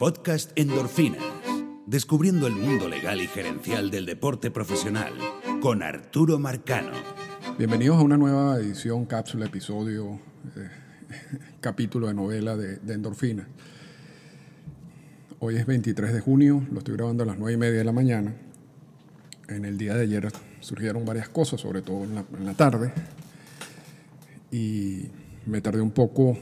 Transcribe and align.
podcast 0.00 0.52
Endorfinas, 0.54 1.22
descubriendo 1.84 2.46
el 2.46 2.54
mundo 2.54 2.88
legal 2.88 3.20
y 3.20 3.26
gerencial 3.26 3.90
del 3.90 4.06
deporte 4.06 4.50
profesional, 4.50 5.12
con 5.60 5.82
Arturo 5.82 6.38
Marcano. 6.38 6.92
Bienvenidos 7.58 7.98
a 7.98 8.00
una 8.00 8.16
nueva 8.16 8.56
edición, 8.56 9.04
cápsula, 9.04 9.44
episodio, 9.44 10.18
eh, 10.56 10.70
capítulo 11.60 12.06
de 12.06 12.14
novela 12.14 12.56
de, 12.56 12.78
Endorfinas. 12.94 13.46
Hoy 15.38 15.56
es 15.56 15.66
23 15.66 16.14
de 16.14 16.20
junio, 16.20 16.66
lo 16.72 16.78
estoy 16.78 16.96
grabando 16.96 17.24
a 17.24 17.26
las 17.26 17.38
9 17.38 17.52
y 17.52 17.56
media 17.58 17.78
de 17.80 17.84
la 17.84 17.92
mañana. 17.92 18.34
En 19.50 19.66
el 19.66 19.76
día 19.76 19.94
de 19.96 20.04
ayer 20.04 20.32
surgieron 20.60 21.04
varias 21.04 21.28
cosas, 21.28 21.60
sobre 21.60 21.82
todo 21.82 22.04
en 22.04 22.46
la 22.46 22.54
tarde, 22.54 22.90
y 24.50 25.08
me 25.44 25.60
tardé 25.60 25.82
un 25.82 25.90
poco, 25.90 26.38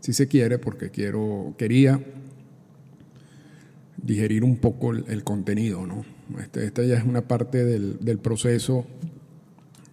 si 0.00 0.12
se 0.12 0.28
quiere, 0.28 0.58
porque 0.58 0.90
quiero, 0.90 1.54
quería 1.56 2.04
digerir 3.96 4.44
un 4.44 4.56
poco 4.56 4.92
el, 4.92 5.24
contenido. 5.24 5.86
¿no? 5.86 6.04
Este, 6.40 6.64
esta 6.64 6.82
ya 6.82 6.96
es 6.96 7.04
una 7.04 7.22
parte 7.22 7.64
del, 7.64 7.98
del 8.00 8.18
proceso 8.18 8.86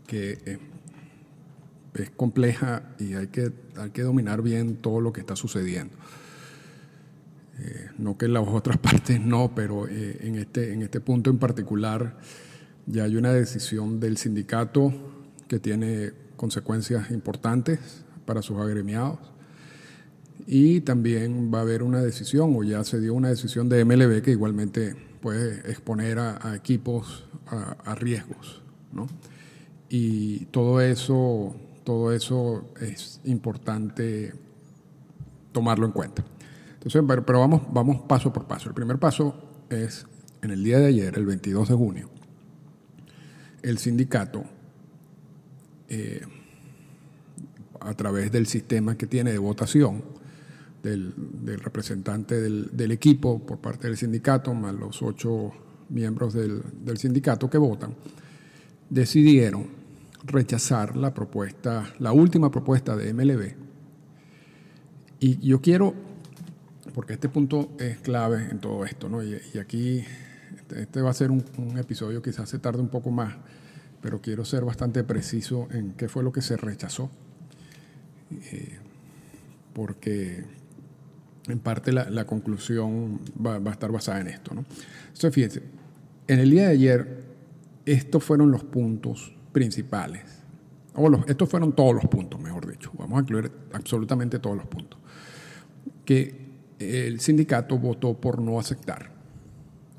que 0.08 0.40
eh, 0.46 0.58
es 1.94 2.10
compleja 2.12 2.84
y 3.00 3.14
hay 3.14 3.28
que, 3.28 3.52
hay 3.76 3.90
que 3.92 4.02
dominar 4.02 4.42
bien 4.42 4.78
todo 4.78 5.02
lo 5.02 5.12
que 5.12 5.20
está 5.20 5.36
sucediendo. 5.36 5.94
Eh, 7.60 7.90
no 7.98 8.18
que 8.18 8.26
en 8.26 8.34
las 8.34 8.48
otras 8.48 8.78
partes 8.78 9.20
no, 9.20 9.54
pero 9.54 9.88
eh, 9.88 10.18
en, 10.22 10.36
este, 10.36 10.74
en 10.74 10.82
este 10.84 11.00
punto 11.00 11.30
en 11.30 11.38
particular 11.38 12.18
ya 12.86 13.04
hay 13.04 13.16
una 13.16 13.34
decisión 13.34 14.00
del 14.00 14.18
sindicato 14.18 14.94
que 15.48 15.60
tiene 15.60 16.14
consecuencias 16.36 17.12
importantes 17.12 18.06
para 18.26 18.42
sus 18.42 18.58
agremiados. 18.58 19.20
Y 20.50 20.80
también 20.80 21.52
va 21.54 21.60
a 21.60 21.62
haber 21.62 21.84
una 21.84 22.02
decisión, 22.02 22.56
o 22.56 22.64
ya 22.64 22.84
se 22.86 23.02
dio 23.02 23.14
una 23.14 23.28
decisión 23.28 23.68
de 23.68 23.84
MLB 23.84 24.22
que 24.22 24.32
igualmente 24.32 24.96
puede 25.20 25.60
exponer 25.70 26.20
a, 26.20 26.56
equipos 26.56 27.26
a, 27.48 27.76
a, 27.84 27.96
riesgos. 27.96 28.64
¿no? 28.94 29.08
Y 29.90 30.46
todo 30.46 30.80
eso, 30.80 31.54
todo 31.84 32.14
eso 32.14 32.72
es 32.80 33.20
importante 33.26 34.34
tomarlo 35.52 35.86
en 35.86 35.92
cuenta. 35.92 36.24
Entonces, 36.76 37.04
pero, 37.06 37.26
pero 37.26 37.42
vamos, 37.42 37.64
vamos 37.72 38.02
paso 38.08 38.32
por 38.32 38.48
paso. 38.48 38.70
El 38.70 38.76
primer 38.76 39.00
paso 39.00 39.36
es, 39.70 40.06
en 40.42 40.52
el 40.52 40.64
día 40.64 40.80
de 40.80 40.86
ayer, 40.86 41.18
el 41.18 41.26
22 41.26 41.68
de 41.68 41.76
junio, 41.76 42.10
el 43.64 43.80
sindicato 43.80 44.46
eh, 45.90 46.22
a 47.82 47.94
través 47.96 48.32
del 48.32 48.48
sistema 48.48 48.98
que 48.98 49.08
tiene 49.08 49.34
de 49.34 49.40
votación 49.40 50.17
del, 50.90 51.14
representante 51.62 52.40
del, 52.42 52.92
equipo 52.92 53.46
por 53.46 53.60
parte 53.60 53.88
del 53.88 53.98
sindicato, 53.98 54.54
más 54.54 54.74
los 54.74 55.02
ocho 55.02 55.52
miembros 55.90 56.34
del, 56.34 56.64
sindicato 56.98 57.50
que 57.50 57.58
votan, 57.58 57.96
decidieron 58.90 59.68
rechazar 60.24 60.96
la 60.96 61.14
propuesta, 61.14 61.94
la 62.00 62.12
última 62.12 62.52
propuesta 62.52 62.96
de 62.96 63.14
MLB. 63.14 63.54
Y 65.20 65.38
yo 65.48 65.62
quiero, 65.62 65.94
porque 66.94 67.14
este 67.14 67.30
punto 67.30 67.72
es 67.80 68.00
clave 68.00 68.48
en 68.50 68.60
todo 68.60 68.86
esto, 68.86 69.10
¿no? 69.10 69.24
y, 69.24 69.38
y 69.54 69.58
aquí 69.58 70.04
este, 70.58 70.82
este, 70.82 71.02
va 71.02 71.12
a 71.12 71.14
ser 71.14 71.32
un, 71.32 71.44
un 71.58 71.78
episodio 71.78 72.22
quizás 72.22 72.50
se 72.50 72.60
tarde 72.60 72.82
un 72.82 72.90
poco 72.90 73.12
más 73.12 73.36
pero 74.02 74.22
quiero 74.22 74.46
ser 74.46 74.64
bastante 74.64 75.04
preciso 75.04 75.68
en 75.72 75.94
qué 75.94 76.08
fue 76.08 76.24
lo 76.24 76.32
que 76.32 76.42
se 76.42 76.58
rechazó, 76.58 77.10
eh, 78.52 78.78
porque 79.74 80.46
en 81.48 81.60
parte 81.60 81.92
la, 81.92 82.26
conclusión 82.26 83.20
va, 83.44 83.56
a 83.56 83.72
estar 83.72 83.92
basada 83.92 84.22
en 84.22 84.28
esto. 84.28 84.54
¿no? 84.54 84.66
Entonces, 85.08 85.34
fíjense, 85.34 85.64
en 86.28 86.40
el 86.40 86.50
día 86.50 86.68
de 86.68 86.74
ayer, 86.74 87.24
estos 87.86 88.24
fueron 88.24 88.52
los 88.52 88.64
puntos 88.64 89.34
principales, 89.52 90.24
o 90.94 91.10
estos 91.28 91.50
fueron 91.50 91.74
todos 91.74 91.94
los 91.94 92.06
puntos, 92.06 92.40
mejor 92.40 92.70
dicho, 92.70 92.92
vamos 92.98 93.20
a 93.20 93.22
incluir 93.22 93.52
absolutamente 93.72 94.40
todos 94.40 94.58
los 94.58 94.66
puntos, 94.66 95.00
que 96.04 96.48
el 96.80 97.20
sindicato 97.20 97.78
votó 97.78 98.14
por 98.14 98.42
no 98.42 98.60
aceptar. 98.60 99.10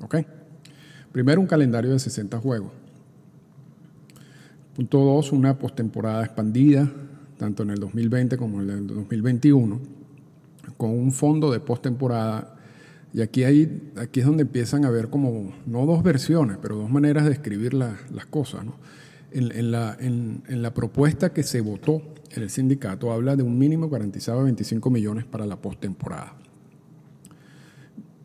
¿Ok? 0.01 0.17
Primero, 1.11 1.41
un 1.41 1.47
calendario 1.47 1.91
de 1.91 1.99
60 1.99 2.37
juegos. 2.39 2.71
Punto 4.75 4.99
dos, 4.99 5.31
una 5.31 5.57
postemporada 5.57 6.23
expandida, 6.23 6.89
tanto 7.37 7.63
en 7.63 7.71
el 7.71 7.79
2020 7.79 8.37
como 8.37 8.61
en 8.61 8.69
el 8.69 8.87
2021, 8.87 9.79
con 10.77 10.91
un 10.91 11.11
fondo 11.11 11.51
de 11.51 11.59
postemporada. 11.59 12.55
Y 13.13 13.21
aquí, 13.21 13.43
hay, 13.43 13.91
aquí 13.97 14.19
es 14.19 14.25
donde 14.25 14.43
empiezan 14.43 14.85
a 14.85 14.89
ver 14.89 15.09
como, 15.09 15.51
no 15.65 15.85
dos 15.85 16.03
versiones, 16.03 16.57
pero 16.61 16.75
dos 16.75 16.89
maneras 16.89 17.25
de 17.25 17.31
escribir 17.31 17.73
la, 17.73 17.97
las 18.13 18.25
cosas. 18.25 18.65
En, 19.31 19.71
la, 19.71 19.95
en, 19.99 20.61
la, 20.61 20.73
propuesta 20.73 21.33
que 21.33 21.43
se 21.43 21.61
votó 21.61 22.01
en 22.31 22.43
el 22.43 22.49
sindicato 22.49 23.11
habla 23.11 23.35
de 23.35 23.43
un 23.43 23.59
mínimo 23.59 23.87
garantizado 23.87 24.39
de 24.39 24.45
25 24.45 24.89
millones 24.89 25.25
para 25.25 25.45
la 25.45 25.55
postemporada. 25.55 26.33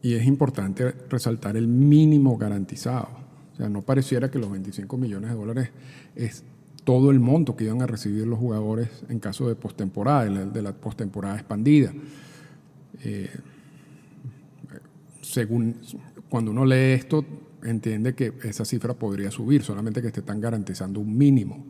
Y 0.01 0.15
es 0.15 0.27
importante 0.27 0.93
resaltar 1.09 1.57
el 1.57 1.67
mínimo 1.67 2.37
garantizado. 2.37 3.09
O 3.53 3.57
sea, 3.57 3.69
no 3.69 3.83
pareciera 3.83 4.31
que 4.31 4.39
los 4.39 4.51
25 4.51 4.97
millones 4.97 5.31
de 5.31 5.37
dólares 5.37 5.71
es 6.15 6.45
todo 6.85 7.11
el 7.11 7.21
monto 7.21 7.57
que 7.57 7.65
iban 7.65 7.83
a 7.83 7.87
recibir 7.87 8.27
los 8.27 8.39
jugadores 8.39 8.89
en 9.09 9.19
caso 9.19 9.49
de 9.49 9.55
postemporada, 9.55 10.25
de 10.27 10.63
la 10.63 10.73
postemporada 10.73 11.37
expandida. 11.37 11.93
Eh, 13.03 13.31
según 15.23 15.77
cuando 16.29 16.51
uno 16.51 16.65
lee 16.65 16.93
esto, 16.93 17.25
entiende 17.63 18.15
que 18.15 18.33
esa 18.45 18.65
cifra 18.65 18.95
podría 18.95 19.31
subir, 19.31 19.63
solamente 19.63 20.03
que 20.03 20.11
te 20.11 20.21
están 20.21 20.41
garantizando 20.41 21.01
un 21.01 21.17
mínimo. 21.17 21.65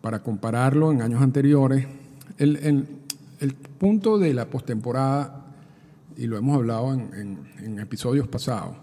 Para 0.00 0.22
compararlo 0.22 0.92
en 0.92 1.02
años 1.02 1.22
anteriores, 1.22 1.86
el, 2.38 2.56
el, 3.40 3.54
punto 3.78 4.18
de 4.18 4.34
la 4.34 4.48
postemporada, 4.48 5.46
y 6.16 6.26
lo 6.26 6.36
hemos 6.36 6.56
hablado 6.56 6.94
en, 6.94 7.10
en, 7.14 7.64
en 7.64 7.78
episodios 7.78 8.28
pasados, 8.28 8.76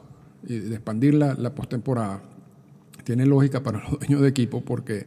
y 0.47 0.57
de 0.57 0.75
expandir 0.75 1.13
la, 1.13 1.33
la 1.35 1.53
postemporada, 1.53 2.21
tiene 3.03 3.25
lógica 3.25 3.61
para 3.61 3.79
los 3.79 3.91
dueños 3.99 4.21
de 4.21 4.27
equipo 4.27 4.61
porque 4.61 5.05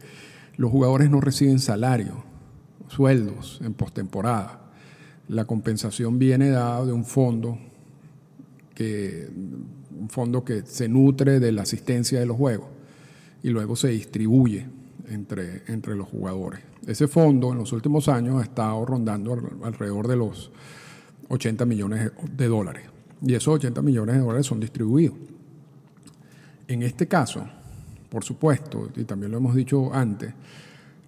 los 0.57 0.71
jugadores 0.71 1.09
no 1.09 1.21
reciben 1.21 1.59
salario, 1.59 2.23
sueldos 2.87 3.59
en 3.63 3.73
postemporada. 3.73 4.61
La 5.29 5.45
compensación 5.45 6.19
viene 6.19 6.49
dada 6.49 6.85
de 6.85 6.91
un 6.91 7.05
fondo 7.05 7.57
que 8.73 9.29
un 9.99 10.09
fondo 10.09 10.43
que 10.43 10.63
se 10.65 10.87
nutre 10.87 11.39
de 11.39 11.51
la 11.51 11.63
asistencia 11.63 12.19
de 12.19 12.25
los 12.25 12.37
juegos 12.37 12.67
y 13.41 13.49
luego 13.49 13.75
se 13.75 13.89
distribuye 13.89 14.65
entre, 15.09 15.63
entre 15.67 15.95
los 15.95 16.07
jugadores. 16.07 16.61
Ese 16.85 17.07
fondo 17.07 17.51
en 17.51 17.59
los 17.59 17.71
últimos 17.71 18.07
años 18.07 18.41
ha 18.41 18.43
estado 18.43 18.85
rondando 18.85 19.33
alrededor 19.63 20.07
de 20.07 20.15
los 20.17 20.51
80 21.29 21.65
millones 21.65 22.11
de 22.35 22.47
dólares. 22.47 22.83
Y 23.21 23.33
esos 23.33 23.55
80 23.55 23.81
millones 23.81 24.15
de 24.15 24.21
dólares 24.21 24.45
son 24.45 24.59
distribuidos. 24.59 25.15
En 26.67 26.83
este 26.83 27.07
caso, 27.07 27.47
por 28.09 28.23
supuesto, 28.23 28.89
y 28.95 29.03
también 29.03 29.31
lo 29.31 29.37
hemos 29.37 29.55
dicho 29.55 29.93
antes, 29.93 30.33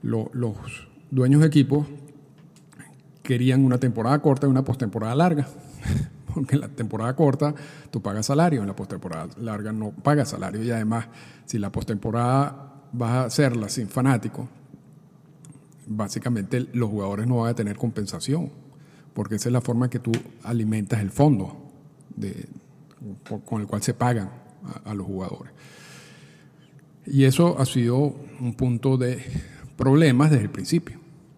lo, 0.04 0.30
los 0.34 0.56
dueños 1.12 1.42
de 1.42 1.48
equipos 1.48 1.88
querían 3.28 3.66
una 3.66 3.78
temporada 3.78 4.18
corta 4.20 4.48
y 4.48 4.50
una 4.50 4.64
postemporada 4.64 5.14
larga. 5.14 5.46
Porque 6.34 6.56
en 6.56 6.62
la 6.62 6.70
temporada 6.70 7.14
corta 7.14 7.54
tú 7.92 8.02
pagas 8.02 8.28
salario, 8.28 8.62
en 8.62 8.68
la 8.68 8.76
postemporada 8.76 9.28
larga 9.38 9.74
no 9.74 9.92
pagas 9.92 10.30
salario. 10.30 10.64
Y 10.64 10.72
además, 10.72 11.08
si 11.46 11.60
la 11.60 11.70
postemporada 11.70 12.86
vas 12.94 13.12
a 13.12 13.24
hacerla 13.26 13.68
sin 13.68 13.90
fanático, 13.90 14.48
básicamente 15.88 16.68
los 16.72 16.90
jugadores 16.90 17.28
no 17.28 17.40
van 17.40 17.52
a 17.52 17.54
tener 17.54 17.76
compensación. 17.76 18.50
Porque 19.14 19.36
esa 19.36 19.50
es 19.50 19.54
la 19.54 19.62
forma 19.62 19.90
que 19.90 20.00
tú 20.00 20.14
alimentas 20.44 21.02
el 21.02 21.12
fondo 21.12 21.70
con 23.46 23.62
el 23.62 23.68
cual 23.68 23.82
se 23.82 23.94
pagan 23.94 24.30
a 24.86 24.94
los 24.94 25.06
jugadores. 25.06 25.52
Y 27.06 27.26
eso 27.26 27.60
ha 27.60 27.66
sido 27.66 28.16
un 28.40 28.54
punto 28.56 28.96
de 28.96 29.22
problemas 29.76 30.32
desde 30.32 30.46
el 30.46 30.50
principio, 30.50 30.98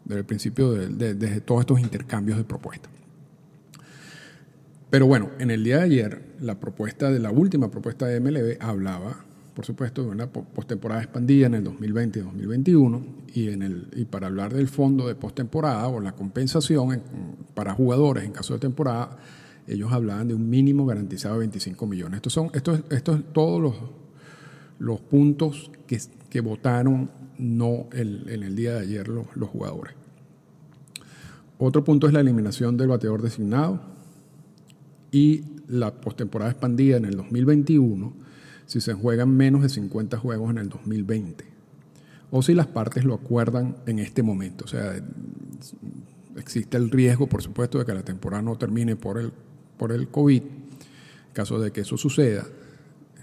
desde 0.10 0.20
el 0.20 0.26
principio 0.26 0.74
de, 0.74 0.88
de, 0.90 1.14
de 1.14 1.40
todos 1.40 1.62
estos 1.62 1.80
intercambios 1.80 2.38
de 2.38 2.44
propuestas. 2.44 2.92
Pero 4.90 5.06
bueno, 5.06 5.30
en 5.38 5.52
el 5.52 5.64
día 5.64 5.78
de 5.78 5.84
ayer, 5.84 6.22
la 6.42 6.60
propuesta 6.60 7.12
de 7.12 7.20
la 7.20 7.30
última 7.30 7.70
propuesta 7.70 8.08
de 8.08 8.20
MLB 8.20 8.58
hablaba, 8.60 9.24
por 9.54 9.64
supuesto, 9.64 10.02
de 10.02 10.10
una 10.10 10.28
postemporada 10.28 11.04
expandida 11.04 11.46
en 11.46 11.54
el 11.54 11.64
2020 11.64 12.20
y 12.20 12.22
2021, 12.24 13.06
y, 13.36 13.50
en 13.50 13.62
el, 13.62 13.88
y 13.96 14.06
para 14.06 14.28
hablar 14.28 14.52
del 14.52 14.68
fondo 14.68 15.08
de 15.08 15.14
postemporada 15.14 15.88
o 15.88 16.00
la 16.00 16.14
compensación 16.14 16.94
en, 16.94 17.02
para 17.54 17.76
jugadores 17.76 18.24
en 18.24 18.32
caso 18.32 18.56
de 18.56 18.60
temporada, 18.60 19.18
ellos 19.68 19.92
hablaban 19.92 20.28
de 20.28 20.34
un 20.34 20.50
mínimo 20.50 20.88
garantizado 20.88 21.36
de 21.36 21.42
25 21.42 21.86
millones. 21.86 22.18
Estos 22.18 22.34
son 22.34 22.50
estos, 22.56 22.82
estos 22.90 23.22
todos 23.32 23.62
los, 23.62 23.76
los 24.80 25.02
puntos 25.02 25.70
que, 25.86 26.00
que 26.30 26.42
votaron 26.42 27.10
no 27.38 27.88
el, 27.92 28.30
en 28.30 28.44
el 28.44 28.56
día 28.56 28.74
de 28.74 28.80
ayer 28.82 29.08
los, 29.08 29.28
los, 29.36 29.50
jugadores. 29.50 29.94
Otro 31.58 31.84
punto 31.84 32.08
es 32.08 32.14
la 32.14 32.20
eliminación 32.20 32.78
del 32.78 32.90
bateador 32.90 33.22
designado. 33.22 33.82
y 35.12 35.44
la 35.68 35.94
postemporada 36.02 36.50
expandida 36.50 36.98
en 36.98 37.06
el 37.06 37.16
2021 37.16 38.12
si 38.66 38.82
se 38.82 38.94
juegan 38.94 39.36
menos 39.36 39.62
de 39.62 39.70
50 39.70 40.18
juegos 40.18 40.50
en 40.50 40.58
el 40.58 40.70
2020 40.70 41.50
o 42.32 42.42
si 42.42 42.54
las 42.54 42.68
partes 42.68 43.06
lo 43.06 43.16
acuerdan 43.16 43.78
en 43.86 44.00
este 44.00 44.24
momento. 44.24 44.66
O 44.66 44.68
sea, 44.68 44.94
existe 46.38 46.78
el 46.78 46.92
riesgo, 46.92 47.28
por 47.28 47.42
supuesto, 47.42 47.80
de 47.80 47.86
que 47.86 47.94
la 47.94 48.04
temporada 48.04 48.42
no 48.42 48.58
termine 48.58 48.96
por 48.96 49.20
el, 49.20 49.32
por 49.78 49.92
el 49.92 50.10
COVID. 50.10 50.42
En 50.42 51.34
caso 51.34 51.60
de 51.60 51.72
que 51.72 51.82
eso 51.82 51.98
suceda, 51.98 52.46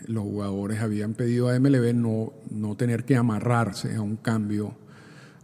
los 0.06 0.24
jugadores 0.24 0.80
habían 0.80 1.14
pedido 1.14 1.48
a 1.48 1.58
MLB 1.58 1.94
no, 1.94 2.32
no 2.50 2.76
tener 2.76 3.04
que 3.04 3.16
amarrarse 3.16 3.94
a 3.96 4.00
un 4.00 4.16
cambio 4.16 4.74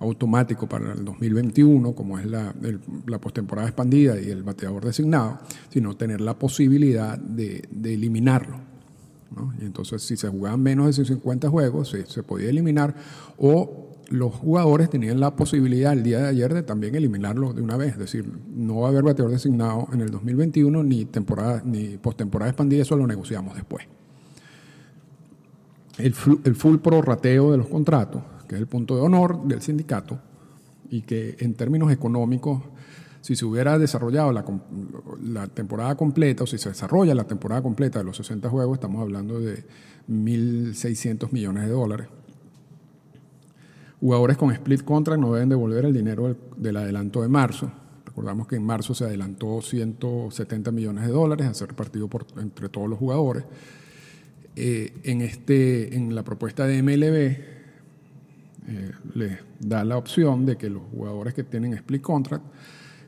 automático 0.03 0.69
para 0.69 0.93
el 0.93 1.05
2021, 1.05 1.95
como 1.95 2.19
es 2.19 2.27
la, 2.27 2.55
la 3.07 3.21
postemporada 3.21 3.69
expandida 3.69 4.21
y 4.21 4.31
el 4.31 4.43
bateador 4.43 4.85
designado, 4.85 5.39
sino 5.71 5.97
tener 5.97 6.21
la 6.21 6.39
posibilidad 6.39 7.19
de, 7.19 7.69
eliminarlo. 7.85 8.57
Y 9.61 9.65
entonces, 9.65 10.03
si 10.03 10.17
se 10.17 10.29
jugaban 10.29 10.61
menos 10.61 10.95
de 10.95 11.05
50 11.05 11.49
juegos, 11.49 11.91
se, 11.91 12.05
se 12.07 12.23
podía 12.23 12.51
eliminar, 12.51 12.95
o 13.39 13.89
los 14.11 14.35
jugadores 14.35 14.91
tenían 14.91 15.21
la 15.21 15.35
posibilidad 15.35 15.95
el 15.95 16.03
día 16.03 16.19
de 16.19 16.29
ayer 16.29 16.53
de 16.53 16.63
también 16.63 16.95
eliminarlo 16.95 17.55
de 17.55 17.63
una 17.63 17.79
vez. 17.79 17.93
Es 17.93 17.99
decir, 17.99 18.31
no 18.55 18.81
va 18.81 18.89
a 18.89 18.91
haber 18.91 19.05
bateador 19.05 19.33
designado 19.33 19.89
en 19.93 20.03
el 20.03 20.11
2021 20.11 20.83
ni 20.83 21.07
temporada 21.07 21.63
ni 21.65 21.97
postemporada 21.97 22.51
expandida, 22.51 22.83
eso 22.83 22.97
lo 22.97 23.07
negociamos 23.07 23.55
después. 23.55 23.87
El, 25.99 26.15
el 26.45 26.55
full 26.55 26.79
prorrateo 26.79 27.53
de 27.53 27.59
los 27.59 27.69
contratos 27.69 28.23
que 28.53 28.57
es 28.57 28.61
el 28.61 28.69
punto 28.69 28.97
de 28.97 29.01
honor 29.01 29.45
del 29.45 29.63
sindicato, 29.63 30.19
y 30.91 31.01
que 31.01 31.37
en 31.39 31.55
términos 31.55 31.91
económicos, 31.91 32.61
si 33.23 33.35
se 33.35 33.47
hubiera 33.47 33.79
desarrollado 33.79 34.31
la, 34.31 35.47
temporada 35.47 35.97
completa, 35.97 36.45
o 36.45 36.47
si 36.47 36.59
se 36.59 36.69
desarrolla 36.69 37.15
la 37.15 37.25
temporada 37.25 37.63
completa 37.63 38.01
de 38.01 38.05
los 38.05 38.19
60 38.19 38.51
juegos, 38.51 38.75
estamos 38.75 39.01
hablando 39.01 39.41
de 39.41 39.65
1.600 40.07 41.33
millones 41.33 41.65
de 41.65 41.71
dólares. 41.71 42.09
Jugadores 44.01 44.37
con 44.37 44.51
split 44.51 44.85
contract 44.85 45.19
no 45.19 45.33
deben 45.33 45.49
devolver 45.49 45.87
el 45.87 45.95
dinero 45.95 46.37
del, 46.55 46.77
adelanto 46.77 47.23
de 47.23 47.29
marzo. 47.29 47.73
Recordamos 48.05 48.49
que 48.49 48.57
en 48.57 48.67
marzo 48.67 48.93
se 48.93 49.05
adelantó 49.05 49.63
170 49.63 50.73
millones 50.73 51.07
de 51.07 51.11
dólares 51.13 51.47
a 51.47 51.55
ser 51.55 51.69
repartido 51.69 52.11
entre 52.37 52.69
todos 52.69 52.91
los 52.91 52.99
jugadores. 52.99 53.45
Eh, 54.55 54.93
en, 55.05 55.23
este, 55.23 55.97
en 55.97 56.15
la 56.15 56.23
propuesta 56.23 56.67
de 56.67 56.83
MLB, 56.83 57.15
eh, 58.69 58.93
les 59.15 59.39
da 59.59 59.85
la 59.85 59.97
opción 59.97 60.45
de 60.45 60.57
que 60.57 60.69
los 60.69 60.83
jugadores 60.91 61.35
que 61.35 61.43
tienen 61.43 61.73
split 61.75 62.03
contract, 62.03 62.45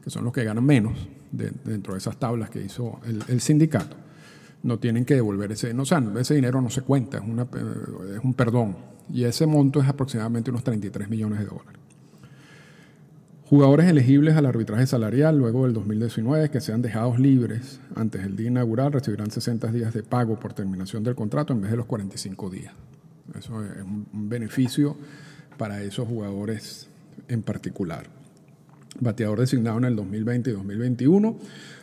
que 0.02 0.10
son 0.10 0.24
los 0.24 0.32
que 0.32 0.44
ganan 0.44 0.64
menos 0.64 1.08
dentro 1.30 1.94
de 1.94 1.98
esas 1.98 2.16
tablas 2.18 2.48
que 2.48 2.62
hizo 2.62 3.00
el, 3.28 3.40
sindicato, 3.40 3.96
no 4.62 4.78
tienen 4.78 5.04
que 5.04 5.14
devolver 5.14 5.52
ese, 5.52 5.74
no, 5.74 5.82
o 5.82 6.18
ese 6.18 6.34
dinero 6.34 6.60
no 6.60 6.70
se 6.70 6.82
cuenta, 6.82 7.18
es, 7.18 7.24
es 7.24 8.24
un 8.24 8.34
perdón. 8.34 8.76
Y 9.12 9.24
ese 9.24 9.46
monto 9.46 9.80
es 9.80 9.88
aproximadamente 9.88 10.50
unos 10.50 10.64
33 10.64 11.10
millones 11.10 11.40
de 11.40 11.46
dólares. 11.46 11.83
Jugadores 13.46 13.86
elegibles 13.88 14.36
al 14.36 14.46
arbitraje 14.46 14.86
salarial 14.86 15.36
luego 15.36 15.64
del 15.64 15.74
2019 15.74 16.50
que 16.50 16.62
sean 16.62 16.80
dejados 16.80 17.18
libres 17.18 17.78
antes 17.94 18.22
del 18.22 18.36
día 18.36 18.48
inaugural 18.48 18.90
recibirán 18.90 19.30
60 19.30 19.70
días 19.70 19.92
de 19.92 20.02
pago 20.02 20.40
por 20.40 20.54
terminación 20.54 21.04
del 21.04 21.14
contrato 21.14 21.52
en 21.52 21.60
vez 21.60 21.70
de 21.70 21.76
los 21.76 21.84
45 21.84 22.48
días. 22.48 22.72
Eso 23.38 23.62
es 23.62 23.82
un 23.82 24.06
beneficio 24.30 24.96
para 25.58 25.82
esos 25.82 26.08
jugadores 26.08 26.88
en 27.28 27.42
particular. 27.42 28.06
Bateador 29.00 29.40
designado 29.40 29.76
en 29.76 29.84
el 29.84 29.96
2020 29.96 30.50
y 30.50 30.52
2021, 30.54 31.36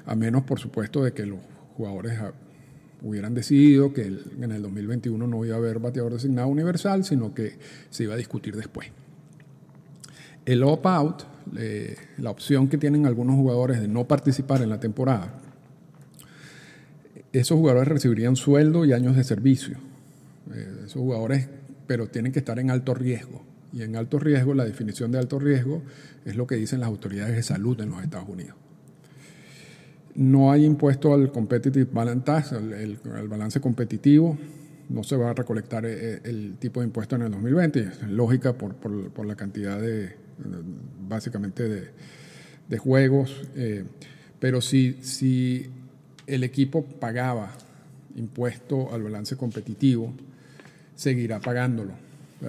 a 0.08 0.16
menos 0.16 0.44
por 0.44 0.60
supuesto 0.60 1.04
de 1.04 1.14
que 1.14 1.28
los 1.28 1.40
jugadores 1.78 2.20
hubieran 3.04 3.36
decidido 3.36 3.94
que 3.94 4.04
en 4.04 4.52
el 4.52 4.62
2021 4.64 5.28
no 5.28 5.46
iba 5.46 5.56
a 5.56 5.60
haber 5.60 5.78
bateador 5.78 6.14
designado 6.14 6.48
universal, 6.48 7.04
sino 7.04 7.36
que 7.36 7.60
se 7.92 8.04
iba 8.04 8.16
a 8.16 8.18
discutir 8.18 8.56
después. 8.56 8.88
El 10.46 10.64
opt-out, 10.64 11.24
la 12.18 12.30
opción 12.30 12.68
que 12.68 12.78
tienen 12.78 13.06
algunos 13.06 13.36
jugadores 13.36 13.82
de 13.82 13.88
no 13.88 14.08
participar 14.08 14.62
en 14.62 14.70
la 14.70 14.80
temporada, 14.80 15.34
esos 17.34 17.58
jugadores 17.58 17.88
recibirían 17.88 18.36
sueldo 18.36 18.86
y 18.86 18.94
años 18.94 19.16
de 19.16 19.24
servicio. 19.24 19.78
Eh, 20.54 20.84
esos 20.86 21.02
jugadores, 21.02 21.48
pero 21.88 22.08
tienen 22.08 22.32
que 22.32 22.40
estar 22.40 22.60
en 22.60 22.72
alto 22.72 22.94
riesgo. 22.94 23.42
Y 23.74 23.84
en 23.84 23.96
alto 23.96 24.20
riesgo, 24.20 24.54
la 24.54 24.66
definición 24.66 25.12
de 25.12 25.20
alto 25.20 25.40
riesgo 25.40 25.82
es 26.26 26.36
lo 26.36 26.46
que 26.46 26.56
dicen 26.56 26.82
las 26.82 26.90
autoridades 26.90 27.36
de 27.36 27.44
salud 27.44 27.80
en 27.80 27.90
los 27.90 28.04
Estados 28.04 28.28
Unidos. 28.28 28.56
No 30.14 30.52
hay 30.52 30.66
impuesto 30.66 31.14
al 31.14 31.32
competitive 31.32 31.90
balance 31.92 32.56
el, 32.58 33.00
balance 33.30 33.62
competitivo. 33.62 34.38
No 34.90 35.04
se 35.04 35.16
va 35.16 35.30
a 35.30 35.34
recolectar 35.34 35.86
eh, 35.86 36.20
el, 36.26 36.58
tipo 36.60 36.82
de 36.82 36.88
impuesto 36.88 37.16
en 37.16 37.22
el 37.22 37.32
2020. 37.32 37.80
Es 37.80 38.04
lógica 38.10 38.54
por, 38.54 38.76
por, 38.76 39.26
la 39.26 39.38
cantidad 39.38 39.80
de, 39.80 40.18
básicamente, 41.08 41.68
de, 41.68 41.90
de 42.68 42.78
juegos. 42.78 43.42
Eh, 43.56 43.86
pero 44.40 44.62
si, 44.62 44.98
si 45.02 45.70
el 46.28 46.44
equipo 46.44 46.86
pagaba 46.86 47.52
impuesto 48.16 48.94
al 48.94 49.04
balance 49.04 49.38
competitivo, 49.38 50.14
seguirá 50.96 51.40
pagándolo 51.40 51.94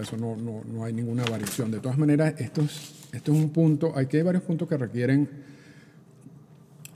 eso 0.00 0.17
no, 0.17 0.37
no, 0.37 0.62
no, 0.65 0.85
hay 0.85 0.93
ninguna 0.93 1.25
variación. 1.25 1.71
De 1.71 1.81
todas 1.81 1.99
maneras, 1.99 2.35
esto 2.39 2.62
es, 2.62 3.06
esto 3.12 3.33
es 3.33 3.39
un 3.39 3.50
punto, 3.50 3.93
hay 3.97 4.06
que 4.06 4.19
hay 4.19 4.23
varios 4.23 4.43
puntos 4.43 4.69
que 4.69 4.77
requieren 4.77 5.29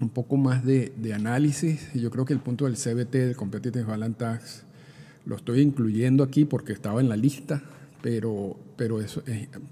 un 0.01 0.09
poco 0.11 0.37
más 0.37 0.65
de, 0.65 0.93
de, 0.97 1.15
análisis. 1.15 1.91
Y 1.95 2.01
yo 2.01 2.11
creo 2.11 2.25
que 2.25 2.33
el 2.33 2.41
punto 2.41 2.65
del 2.65 2.77
CBT, 2.77 3.13
del 3.13 3.37
Competitive 3.37 3.85
Balance 3.85 4.19
Tax, 4.19 4.63
lo 5.27 5.37
estoy 5.37 5.61
incluyendo 5.61 6.23
aquí 6.25 6.45
porque 6.45 6.73
estaba 6.73 7.01
en 7.01 7.09
la 7.09 7.17
lista, 7.17 7.63
pero, 8.03 8.57
pero 8.77 9.01
eso 9.01 9.23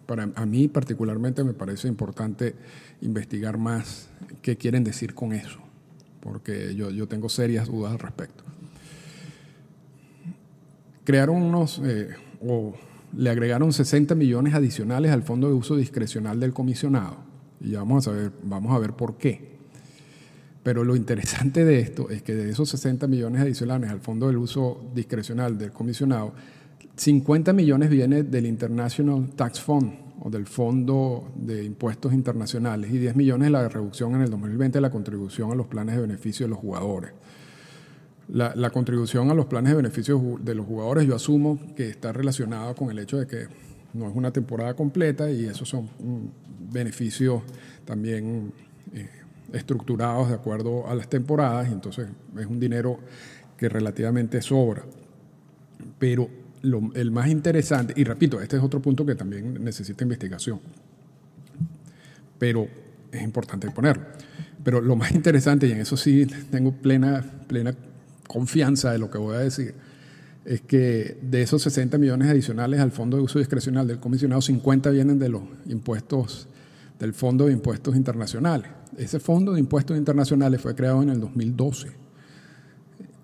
para 0.06 0.30
a 0.34 0.46
mí 0.46 0.68
particularmente 0.68 1.44
me 1.44 1.52
parece 1.52 1.88
importante 1.88 2.54
investigar 3.00 3.58
más 3.58 4.08
qué 4.42 4.56
quieren 4.56 4.84
decir 4.84 5.14
con 5.14 5.32
eso, 5.32 5.58
porque 6.20 6.74
yo, 6.74 6.90
yo 6.90 7.06
tengo 7.06 7.28
serias 7.28 7.68
dudas 7.68 7.92
al 7.92 7.98
respecto. 7.98 8.44
Crearon 11.04 11.42
unos, 11.42 11.80
eh, 11.84 12.10
o 12.40 12.74
le 13.16 13.30
agregaron 13.30 13.72
60 13.72 14.14
millones 14.14 14.54
adicionales 14.54 15.12
al 15.12 15.22
fondo 15.22 15.48
de 15.48 15.54
uso 15.54 15.76
discrecional 15.76 16.40
del 16.40 16.52
comisionado. 16.52 17.18
Y 17.60 17.70
ya 17.70 17.80
vamos 17.80 18.06
a, 18.06 18.10
saber, 18.10 18.32
vamos 18.42 18.74
a 18.74 18.78
ver 18.78 18.92
por 18.92 19.16
qué. 19.16 19.54
Pero 20.62 20.82
lo 20.82 20.96
interesante 20.96 21.64
de 21.64 21.80
esto 21.80 22.08
es 22.10 22.22
que 22.22 22.34
de 22.34 22.50
esos 22.50 22.70
60 22.70 23.06
millones 23.06 23.42
adicionales 23.42 23.90
al 23.90 24.00
fondo 24.00 24.28
del 24.28 24.38
uso 24.38 24.82
discrecional 24.94 25.58
del 25.58 25.72
comisionado, 25.72 26.32
50 26.96 27.52
millones 27.52 27.90
viene 27.90 28.22
del 28.22 28.46
International 28.46 29.30
Tax 29.34 29.60
Fund 29.60 30.04
o 30.20 30.30
del 30.30 30.46
Fondo 30.46 31.32
de 31.34 31.64
Impuestos 31.64 32.12
Internacionales 32.12 32.90
y 32.92 32.98
10 32.98 33.16
millones 33.16 33.46
de 33.46 33.50
la 33.50 33.68
reducción 33.68 34.14
en 34.14 34.22
el 34.22 34.30
2020 34.30 34.78
de 34.78 34.80
la 34.80 34.90
contribución 34.90 35.52
a 35.52 35.54
los 35.54 35.66
planes 35.66 35.96
de 35.96 36.02
beneficio 36.02 36.46
de 36.46 36.50
los 36.50 36.58
jugadores. 36.58 37.12
La, 38.28 38.70
contribución 38.70 39.30
a 39.30 39.34
los 39.34 39.46
planes 39.46 39.72
de 39.72 39.76
beneficios 39.76 40.20
de 40.42 40.54
los 40.54 40.64
jugadores, 40.64 41.06
yo 41.06 41.14
asumo 41.14 41.58
que 41.76 41.90
está 41.90 42.10
relacionada 42.10 42.74
con 42.74 42.90
el 42.90 42.98
hecho 42.98 43.18
de 43.18 43.26
que 43.26 43.48
no 43.92 44.08
es 44.08 44.16
una 44.16 44.32
temporada 44.32 44.74
completa 44.74 45.30
y 45.30 45.44
esos 45.44 45.68
son 45.68 45.90
beneficios 46.72 47.42
también 47.84 48.50
eh, 48.94 49.10
estructurados 49.52 50.30
de 50.30 50.36
acuerdo 50.36 50.88
a 50.88 50.94
las 50.94 51.08
temporadas, 51.08 51.68
y 51.68 51.72
entonces 51.72 52.08
es 52.38 52.46
un 52.46 52.58
dinero 52.58 52.98
que 53.58 53.68
relativamente 53.68 54.40
sobra. 54.40 54.84
Pero 55.98 56.28
el 56.94 57.10
más 57.10 57.28
interesante, 57.28 57.92
y 57.96 58.04
repito, 58.04 58.40
este 58.40 58.56
es 58.56 58.62
otro 58.62 58.80
punto 58.80 59.04
que 59.04 59.14
también 59.14 59.62
necesita 59.62 60.02
investigación, 60.02 60.60
pero 62.38 62.66
es 63.12 63.22
importante 63.22 63.70
ponerlo. 63.70 64.04
Pero 64.62 64.80
lo 64.80 64.96
más 64.96 65.12
interesante, 65.12 65.66
y 65.66 65.72
en 65.72 65.80
eso 65.80 65.96
sí 65.96 66.26
tengo 66.50 66.72
plena, 66.72 67.22
plena 67.46 67.74
confianza 68.26 68.92
de 68.92 68.98
lo 68.98 69.10
que 69.10 69.18
voy 69.18 69.36
a 69.36 69.40
decir, 69.40 69.74
es 70.44 70.60
que 70.62 71.18
de 71.22 71.42
esos 71.42 71.62
60 71.62 71.98
millones 71.98 72.28
adicionales 72.28 72.80
al 72.80 72.90
Fondo 72.90 73.16
de 73.16 73.22
Uso 73.22 73.38
Discrecional 73.38 73.86
del 73.86 74.00
comisionado, 74.00 74.40
50 74.40 74.90
vienen 74.90 75.18
de 75.18 75.28
los 75.28 75.42
impuestos 75.66 76.48
del 76.98 77.12
Fondo 77.12 77.46
de 77.46 77.52
Impuestos 77.52 77.96
Internacionales. 77.96 78.70
Ese 78.96 79.20
Fondo 79.20 79.52
de 79.52 79.60
Impuestos 79.60 79.96
Internacionales 79.96 80.60
fue 80.60 80.74
creado 80.74 81.02
en 81.02 81.10
el 81.10 81.20
2012, 81.20 82.03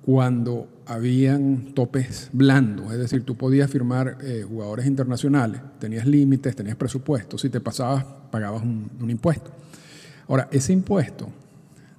cuando 0.04 0.69
habían 0.87 1.73
topes 1.75 2.30
blandos, 2.33 2.92
es 2.92 2.99
decir, 2.99 3.25
tú 3.25 3.37
podías 3.37 3.71
firmar 3.71 4.19
eh, 4.23 4.45
jugadores 4.49 4.87
internacionales, 4.87 5.61
tenías 5.78 6.07
límites, 6.07 6.57
tenías 6.57 6.76
presupuestos, 6.76 7.40
si 7.40 7.50
te 7.50 7.61
pasabas 7.61 8.04
pagabas 8.30 8.62
un 8.62 9.11
impuesto. 9.11 9.50
Ahora, 10.28 10.49
ese 10.52 10.73
impuesto 10.73 11.28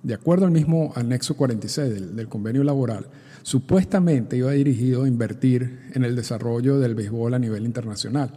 de 0.04 0.14
acuerdo 0.14 0.46
al 0.46 0.52
mismo 0.52 0.94
anexo 0.96 1.36
46 1.36 2.16
del, 2.16 2.28
convenio 2.28 2.64
laboral, 2.64 3.06
supuestamente 3.44 4.38
iba 4.38 4.52
dirigido 4.52 5.04
a 5.04 5.08
invertir 5.08 5.92
en 5.94 6.04
el 6.04 6.16
desarrollo 6.16 6.80
del 6.80 6.96
béisbol 6.96 7.34
a 7.34 7.40
nivel 7.40 7.66
internacional. 7.66 8.32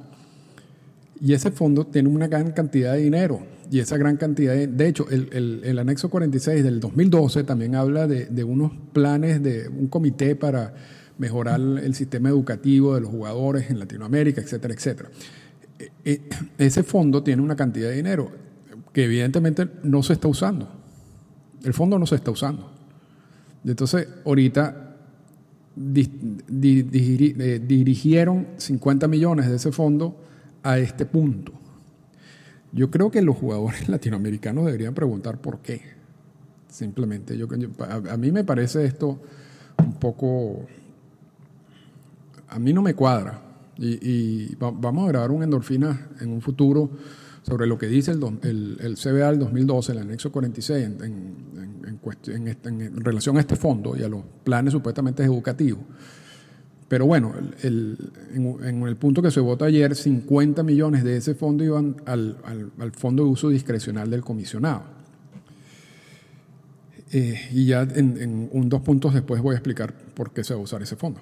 Y 1.21 1.33
ese 1.33 1.51
fondo 1.51 1.87
tiene 1.87 2.09
una 2.09 2.29
gran 2.29 2.53
cantidad 2.53 2.95
de 2.95 3.01
dinero. 3.01 3.41
Y 3.71 3.81
esa 3.81 3.97
gran 3.97 4.17
cantidad 4.17 4.55
de... 4.55 4.67
De 4.67 4.89
hecho, 4.89 5.09
el, 5.11 5.61
el, 5.65 5.79
anexo 5.79 6.11
46 6.11 6.63
del 6.63 6.81
2012 6.81 7.45
también 7.45 7.75
habla 7.75 8.07
de, 8.07 8.27
de, 8.27 8.45
unos 8.45 8.73
planes 8.93 9.43
de 9.43 9.69
un 9.69 9.89
comité 9.89 10.37
para 10.37 10.75
mejorar 11.19 11.61
el 11.61 11.95
sistema 11.95 12.29
educativo 12.29 12.95
de 12.95 13.01
los 13.01 13.11
jugadores 13.11 13.71
en 13.71 13.79
Latinoamérica, 13.79 14.41
etcétera, 14.41 14.75
etcétera. 14.75 15.11
E, 15.79 15.91
e, 16.05 16.21
ese 16.59 16.83
fondo 16.83 17.23
tiene 17.23 17.43
una 17.43 17.57
cantidad 17.57 17.89
de 17.89 17.97
dinero 17.97 18.31
que 18.93 19.05
evidentemente 19.05 19.69
no 19.83 20.03
se 20.03 20.15
está 20.15 20.29
usando. 20.29 20.69
El 21.65 21.73
fondo 21.73 21.99
no 21.99 22.07
se 22.07 22.17
está 22.17 22.31
usando. 22.31 22.71
Entonces, 23.65 24.07
ahorita 24.25 24.97
eh, 25.97 27.61
dirigieron 27.67 28.47
50 28.57 29.09
millones 29.09 29.49
de 29.49 29.57
ese 29.57 29.73
fondo 29.73 30.21
a 30.65 30.79
este 30.79 31.07
punto. 31.07 31.53
Yo 32.73 32.91
creo 32.91 33.11
que 33.11 33.23
los 33.23 33.37
jugadores 33.37 33.89
latinoamericanos 33.89 34.67
deberían 34.67 34.95
preguntar 34.95 35.41
por 35.41 35.61
qué. 35.61 35.83
Simplemente, 36.69 37.39
yo, 37.39 37.47
a, 38.11 38.17
mí 38.17 38.33
me 38.33 38.43
parece 38.43 38.85
esto 38.85 39.21
un 39.79 39.95
poco... 39.95 40.67
A 42.49 42.59
mí 42.59 42.73
no 42.73 42.83
me 42.83 42.95
cuadra. 42.95 43.41
Y, 43.77 44.55
vamos 44.57 45.05
a 45.05 45.09
grabar 45.09 45.31
un 45.31 45.43
endorfina 45.43 46.09
en 46.21 46.31
un 46.31 46.41
futuro 46.41 46.91
sobre 47.43 47.67
lo 47.67 47.77
que 47.77 47.87
dice 47.87 48.13
el, 48.13 48.23
el, 48.43 48.79
el 48.81 48.97
CBA 48.97 49.31
del 49.31 49.41
2012, 49.41 49.93
el 49.93 49.99
anexo 49.99 50.33
46, 50.33 50.85
en, 50.85 51.05
en, 51.05 52.57
en, 52.65 53.05
relación 53.05 53.37
a 53.37 53.41
este 53.41 53.57
fondo 53.57 53.97
y 53.97 54.03
a 54.03 54.09
los 54.09 54.23
planes 54.45 54.73
supuestamente 54.73 55.23
educativos. 55.25 55.83
Pero 56.89 57.07
bueno, 57.07 57.33
en, 57.63 57.97
el 58.87 58.97
punto 58.97 59.23
que 59.23 59.31
se 59.31 59.41
votó 59.41 59.65
ayer, 59.65 59.95
50 59.95 60.63
millones 60.63 61.03
de 61.03 61.17
ese 61.17 61.35
fondo 61.35 61.65
iban 61.65 61.97
al, 62.05 62.37
fondo 62.93 63.25
de 63.25 63.31
uso 63.31 63.49
discrecional 63.49 64.11
del 64.11 64.23
comisionado. 64.23 64.83
Eh, 67.11 67.49
y 67.53 67.67
ya 67.67 67.83
en, 67.83 68.69
dos 68.69 68.83
puntos 68.83 69.15
después 69.15 69.41
voy 69.41 69.55
a 69.55 69.59
explicar 69.59 69.95
por 69.95 70.33
qué 70.33 70.45
se 70.45 70.53
va 70.53 70.61
a 70.61 70.63
usar 70.63 70.83
ese 70.83 70.97
fondo. 70.97 71.21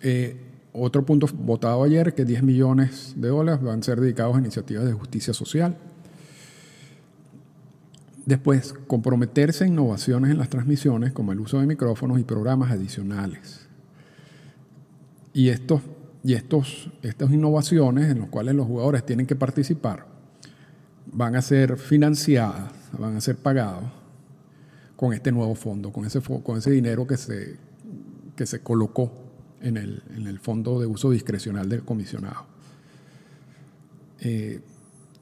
Eh, 0.00 0.36
otro 0.72 1.04
punto 1.04 1.26
votado 1.32 1.82
ayer, 1.82 2.14
que 2.14 2.24
10 2.24 2.44
millones 2.44 3.14
de 3.16 3.28
dólares 3.28 3.62
van 3.62 3.80
a 3.80 3.82
ser 3.82 4.00
dedicados 4.00 4.36
a 4.36 4.38
iniciativas 4.38 4.84
de 4.84 4.92
justicia 4.92 5.34
social. 5.34 5.76
Después, 8.26 8.74
comprometerse 8.86 9.64
a 9.64 9.66
innovaciones 9.66 10.30
en 10.30 10.38
las 10.38 10.48
transmisiones, 10.48 11.12
como 11.12 11.32
el 11.32 11.40
uso 11.40 11.58
de 11.58 11.66
micrófonos 11.66 12.20
y 12.20 12.24
programas 12.24 12.70
adicionales. 12.70 13.69
Y, 15.32 15.48
estos, 15.48 15.82
y 16.24 16.34
estos, 16.34 16.90
estas 17.02 17.30
innovaciones 17.30 18.10
en 18.10 18.20
las 18.20 18.28
cuales 18.28 18.54
los 18.54 18.66
jugadores 18.66 19.04
tienen 19.06 19.26
que 19.26 19.36
participar 19.36 20.06
van 21.12 21.36
a 21.36 21.42
ser 21.42 21.76
financiadas, 21.76 22.72
van 22.98 23.16
a 23.16 23.20
ser 23.20 23.36
pagadas 23.36 23.84
con 24.96 25.12
este 25.12 25.32
nuevo 25.32 25.54
fondo, 25.54 25.92
con 25.92 26.04
ese, 26.04 26.20
con 26.20 26.58
ese 26.58 26.70
dinero 26.70 27.06
que 27.06 27.16
se, 27.16 27.56
que 28.36 28.46
se 28.46 28.60
colocó 28.60 29.12
en 29.60 29.76
el, 29.76 30.02
en 30.16 30.26
el 30.26 30.38
fondo 30.38 30.80
de 30.80 30.86
uso 30.86 31.10
discrecional 31.10 31.68
del 31.68 31.82
comisionado. 31.82 32.46
Eh, 34.20 34.60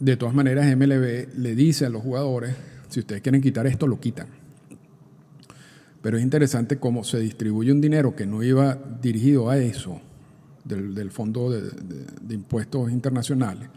de 0.00 0.16
todas 0.16 0.34
maneras, 0.34 0.66
MLB 0.76 1.38
le 1.38 1.54
dice 1.54 1.86
a 1.86 1.90
los 1.90 2.02
jugadores, 2.02 2.54
si 2.88 3.00
ustedes 3.00 3.22
quieren 3.22 3.40
quitar 3.40 3.66
esto, 3.66 3.86
lo 3.86 4.00
quitan. 4.00 4.28
Pero 6.02 6.16
es 6.16 6.22
interesante 6.22 6.78
cómo 6.78 7.04
se 7.04 7.18
distribuye 7.18 7.72
un 7.72 7.80
dinero 7.80 8.14
que 8.14 8.26
no 8.26 8.42
iba 8.42 8.78
dirigido 9.02 9.50
a 9.50 9.58
eso, 9.58 10.00
del, 10.64 11.10
Fondo 11.10 11.50
de, 11.50 12.34
Impuestos 12.34 12.90
Internacionales, 12.90 13.68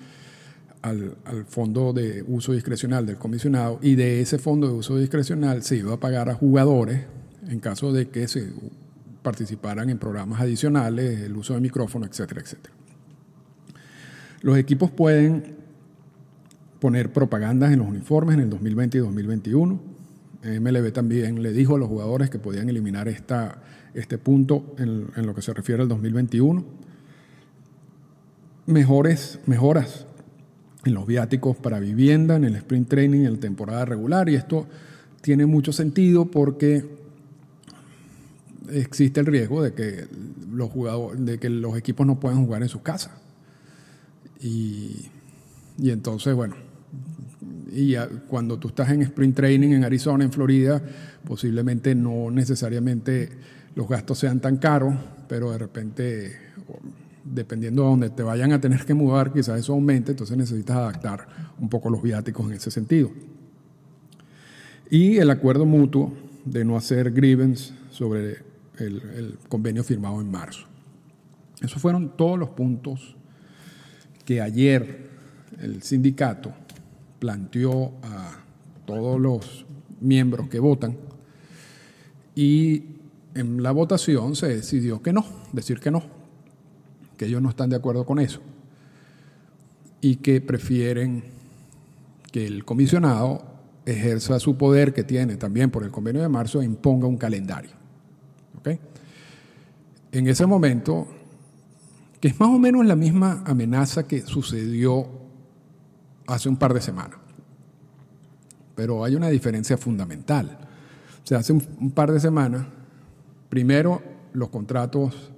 al, 0.81 1.15
Fondo 1.47 1.93
de 1.93 2.23
Uso 2.27 2.53
Discrecional 2.53 3.05
del 3.05 3.17
comisionado, 3.17 3.79
y 3.81 3.95
de 3.95 4.21
ese 4.21 4.37
Fondo 4.37 4.67
de 4.67 4.73
Uso 4.73 4.97
Discrecional 4.97 5.63
se 5.63 5.77
iba 5.77 5.93
a 5.93 5.99
pagar 5.99 6.29
a 6.29 6.35
jugadores 6.35 7.01
en 7.47 7.59
caso 7.59 7.91
de 7.91 8.09
que 8.09 8.27
se 8.27 8.49
participaran 9.23 9.89
en 9.89 9.97
programas 9.97 10.41
adicionales, 10.41 11.21
el 11.21 11.35
uso 11.35 11.53
de 11.53 11.61
micrófono, 11.61 12.05
etcétera, 12.05 12.41
etcétera. 12.41 12.73
Los 14.41 14.57
equipos 14.57 14.89
pueden 14.91 15.55
poner 16.79 17.13
propagandas 17.13 17.71
en 17.71 17.79
los 17.79 17.87
uniformes 17.87 18.35
en 18.35 18.41
el 18.41 18.49
2020 18.49 18.97
y 18.97 19.01
2021 19.01 20.00
MLB 20.43 20.91
también 20.91 21.43
le 21.43 21.53
dijo 21.53 21.75
a 21.75 21.79
los 21.79 21.87
jugadores 21.87 22.29
que 22.29 22.39
podían 22.39 22.67
eliminar 22.69 23.07
esta, 23.07 23.61
este 23.93 24.17
punto 24.17 24.75
en, 24.77 25.11
lo 25.15 25.35
que 25.35 25.41
se 25.41 25.53
refiere 25.53 25.83
al 25.83 25.87
2021. 25.87 26.63
Mejores, 28.65 29.39
mejoras 29.45 30.07
en 30.83 30.93
los 30.95 31.05
viáticos 31.05 31.57
para 31.57 31.79
vivienda, 31.79 32.35
en 32.35 32.45
el 32.45 32.55
sprint 32.55 32.89
training, 32.89 33.25
en 33.25 33.33
la 33.33 33.39
temporada 33.39 33.85
regular, 33.85 34.29
y 34.29 34.35
esto 34.35 34.67
tiene 35.21 35.45
mucho 35.45 35.71
sentido 35.71 36.31
porque 36.31 36.85
existe 38.71 39.19
el 39.19 39.27
riesgo 39.27 39.61
de 39.61 39.73
que 39.73 40.07
los 40.51 40.71
jugadores, 40.71 41.23
de 41.23 41.37
que 41.37 41.49
los 41.49 41.77
equipos 41.77 42.07
no 42.07 42.19
puedan 42.19 42.43
jugar 42.43 42.63
en 42.63 42.69
sus 42.69 42.81
casas. 42.81 43.11
Y, 44.39 45.09
y 45.77 45.91
entonces, 45.91 46.33
bueno, 46.33 46.55
y 47.71 47.95
cuando 48.27 48.59
tú 48.59 48.67
estás 48.67 48.89
en 48.91 49.01
sprint 49.01 49.35
training 49.35 49.69
en 49.69 49.83
Arizona, 49.85 50.25
en 50.25 50.31
Florida, 50.31 50.81
posiblemente 51.25 51.95
no 51.95 52.29
necesariamente 52.29 53.29
los 53.75 53.87
gastos 53.87 54.19
sean 54.19 54.41
tan 54.41 54.57
caros, 54.57 54.93
pero 55.29 55.51
de 55.51 55.57
repente, 55.57 56.37
dependiendo 57.23 57.83
de 57.83 57.89
dónde 57.89 58.09
te 58.09 58.23
vayan 58.23 58.51
a 58.51 58.59
tener 58.59 58.85
que 58.85 58.93
mudar, 58.93 59.31
quizás 59.31 59.57
eso 59.57 59.73
aumente, 59.73 60.11
entonces 60.11 60.35
necesitas 60.35 60.75
adaptar 60.75 61.27
un 61.59 61.69
poco 61.69 61.89
los 61.89 62.01
viáticos 62.01 62.45
en 62.47 62.53
ese 62.53 62.71
sentido. 62.71 63.09
Y 64.89 65.17
el 65.17 65.29
acuerdo 65.29 65.65
mutuo 65.65 66.13
de 66.43 66.65
no 66.65 66.75
hacer 66.75 67.11
grievance 67.11 67.73
sobre 67.91 68.39
el, 68.79 69.01
el 69.15 69.37
convenio 69.47 69.85
firmado 69.85 70.19
en 70.19 70.29
marzo. 70.29 70.67
Esos 71.61 71.81
fueron 71.81 72.17
todos 72.17 72.37
los 72.37 72.49
puntos 72.49 73.15
que 74.25 74.41
ayer 74.41 75.09
el 75.61 75.81
sindicato 75.83 76.53
planteó 77.21 77.91
a 78.01 78.39
todos 78.87 79.21
los 79.21 79.67
miembros 79.99 80.49
que 80.49 80.59
votan 80.59 80.97
y 82.33 82.83
en 83.35 83.61
la 83.61 83.69
votación 83.71 84.35
se 84.35 84.47
decidió 84.47 85.03
que 85.03 85.13
no, 85.13 85.23
decir 85.53 85.79
que 85.79 85.91
no, 85.91 86.01
que 87.17 87.25
ellos 87.27 87.39
no 87.39 87.49
están 87.51 87.69
de 87.69 87.75
acuerdo 87.75 88.07
con 88.07 88.17
eso 88.17 88.41
y 90.01 90.15
que 90.15 90.41
prefieren 90.41 91.25
que 92.31 92.47
el 92.47 92.65
comisionado 92.65 93.43
ejerza 93.85 94.39
su 94.39 94.57
poder 94.57 94.91
que 94.91 95.03
tiene 95.03 95.35
también 95.35 95.69
por 95.69 95.83
el 95.83 95.91
convenio 95.91 96.23
de 96.23 96.27
marzo 96.27 96.59
e 96.59 96.65
imponga 96.65 97.05
un 97.05 97.17
calendario. 97.17 97.79
En 100.11 100.27
ese 100.27 100.47
momento, 100.47 101.07
que 102.19 102.29
es 102.29 102.39
más 102.39 102.49
o 102.49 102.57
menos 102.57 102.83
la 102.83 102.95
misma 102.95 103.43
amenaza 103.45 104.07
que 104.07 104.21
sucedió 104.21 105.21
hace 106.33 106.49
un 106.49 106.57
par 106.57 106.73
de 106.73 106.81
semanas. 106.81 107.19
Pero 108.75 109.03
hay 109.03 109.15
una 109.15 109.29
diferencia 109.29 109.77
fundamental. 109.77 110.57
O 111.23 111.27
sea, 111.27 111.39
hace 111.39 111.53
un, 111.53 111.91
par 111.91 112.11
de 112.11 112.19
semanas, 112.19 112.65
primero 113.49 114.01
los 114.33 114.49
contratos, 114.49 115.31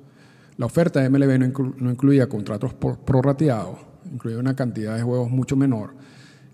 la 0.58 0.66
oferta 0.66 1.02
de 1.02 1.10
MLB 1.10 1.40
no, 1.80 1.92
incluía 1.92 2.30
contratos 2.30 2.74
prorrateados, 2.74 3.80
incluía 4.12 4.38
una 4.38 4.56
cantidad 4.56 4.96
de 4.96 5.04
juegos 5.04 5.30
mucho 5.30 5.56
menor. 5.56 5.96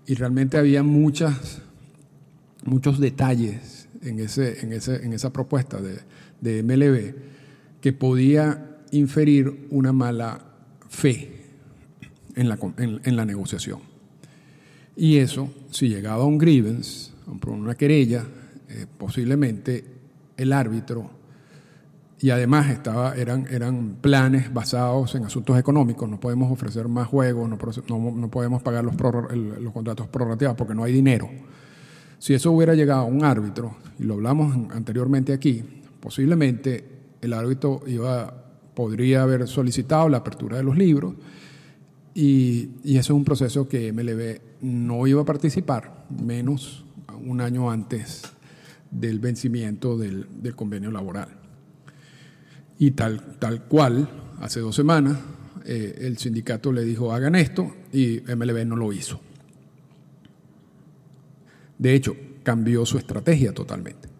Y 0.06 0.14
realmente 0.14 0.58
había 0.58 0.82
muchas, 0.82 1.60
muchos 2.64 2.98
detalles 2.98 3.88
en, 4.02 4.18
ese, 4.18 4.64
en, 4.64 4.72
ese, 4.72 5.04
en 5.04 5.12
esa 5.12 5.32
propuesta 5.32 5.78
de, 5.80 6.62
MLB 6.62 7.80
que 7.82 7.92
podía 7.92 8.78
inferir 8.90 9.68
una 9.70 9.92
mala 9.92 10.40
fe 10.88 11.44
en 12.34 13.16
la 13.16 13.24
negociación. 13.26 13.89
Y 15.00 15.16
eso, 15.16 15.48
si 15.70 15.88
llegaba 15.88 16.24
a 16.24 16.26
un 16.26 16.36
grievance, 16.36 17.10
a 17.26 17.50
una 17.50 17.74
querella, 17.74 18.22
eh, 18.68 18.84
posiblemente 18.98 19.82
el 20.36 20.52
árbitro, 20.52 21.08
y 22.20 22.28
además 22.28 22.68
estaba, 22.68 23.14
eran, 23.14 23.46
eran 23.50 23.96
planes 24.02 24.52
basados 24.52 25.14
en 25.14 25.24
asuntos 25.24 25.58
económicos, 25.58 26.06
no 26.06 26.20
podemos 26.20 26.52
ofrecer 26.52 26.86
más 26.86 27.08
juegos, 27.08 27.48
no, 27.48 27.56
podemos 28.30 28.62
pagar 28.62 28.84
los, 28.84 28.94
los 29.32 29.72
contratos 29.72 30.06
prorrateados 30.08 30.54
porque 30.54 30.74
no 30.74 30.84
hay 30.84 30.92
dinero. 30.92 31.30
Si 32.18 32.34
eso 32.34 32.52
hubiera 32.52 32.74
llegado 32.74 33.00
a 33.00 33.04
un 33.04 33.24
árbitro, 33.24 33.76
y 33.98 34.02
lo 34.02 34.12
hablamos 34.12 34.54
anteriormente 34.70 35.32
aquí, 35.32 35.64
posiblemente 35.98 36.84
el 37.22 37.32
árbitro 37.32 37.80
iba, 37.86 38.34
podría 38.74 39.22
haber 39.22 39.48
solicitado 39.48 40.10
la 40.10 40.18
apertura 40.18 40.58
de 40.58 40.62
los 40.62 40.76
libros 40.76 41.14
y, 42.20 42.70
y, 42.84 42.98
eso 42.98 43.14
es 43.14 43.16
un 43.16 43.24
proceso 43.24 43.66
que 43.66 43.94
MLB 43.94 44.40
no 44.60 45.06
iba 45.06 45.22
a 45.22 45.24
participar, 45.24 46.04
menos 46.22 46.84
un 47.24 47.40
año 47.40 47.70
antes 47.70 48.24
del 48.90 49.20
vencimiento 49.20 49.96
del, 49.96 50.26
del 50.42 50.54
convenio 50.54 50.90
laboral. 50.90 51.28
Y 52.78 52.90
tal, 52.90 53.38
tal 53.38 53.64
cual, 53.64 54.06
hace 54.38 54.60
dos 54.60 54.76
semanas, 54.76 55.16
eh, 55.64 55.96
el 56.02 56.18
sindicato 56.18 56.72
le 56.72 56.84
dijo 56.84 57.10
hagan 57.10 57.36
esto 57.36 57.72
y 57.90 58.20
MLB 58.20 58.66
no 58.66 58.76
lo 58.76 58.92
hizo. 58.92 59.18
De 61.78 61.94
hecho, 61.94 62.14
cambió 62.42 62.84
su 62.84 62.98
estrategia 62.98 63.54
totalmente. 63.54 64.10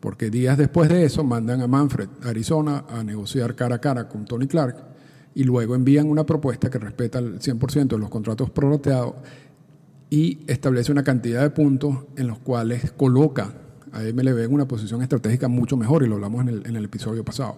Porque 0.00 0.28
días 0.28 0.58
después 0.58 0.88
de 0.88 1.04
eso 1.04 1.22
mandan 1.22 1.60
a 1.60 1.68
Manfred, 1.68 2.08
Arizona, 2.24 2.84
a 2.88 3.04
negociar 3.04 3.54
cara 3.54 3.76
a 3.76 3.80
cara 3.80 4.08
con 4.08 4.24
Tony 4.24 4.48
Clark 4.48 4.97
y 5.38 5.44
luego 5.44 5.76
envían 5.76 6.10
una 6.10 6.26
propuesta 6.26 6.68
que 6.68 6.80
respeta 6.80 7.20
el 7.20 7.38
100% 7.38 7.86
de 7.86 7.98
los 7.98 8.10
contratos 8.10 8.50
prorrateados 8.50 9.14
y 10.10 10.40
establece 10.48 10.90
una 10.90 11.04
cantidad 11.04 11.42
de 11.42 11.50
puntos 11.50 11.96
en 12.16 12.26
los 12.26 12.40
cuales 12.40 12.90
coloca 12.90 13.54
a 13.92 14.00
MLB 14.00 14.40
en 14.40 14.52
una 14.52 14.66
posición 14.66 15.00
estratégica 15.00 15.46
mucho 15.46 15.76
mejor, 15.76 16.02
y 16.02 16.08
lo 16.08 16.16
hablamos 16.16 16.44
en 16.48 16.74
el, 16.74 16.84
episodio 16.84 17.24
pasado. 17.24 17.56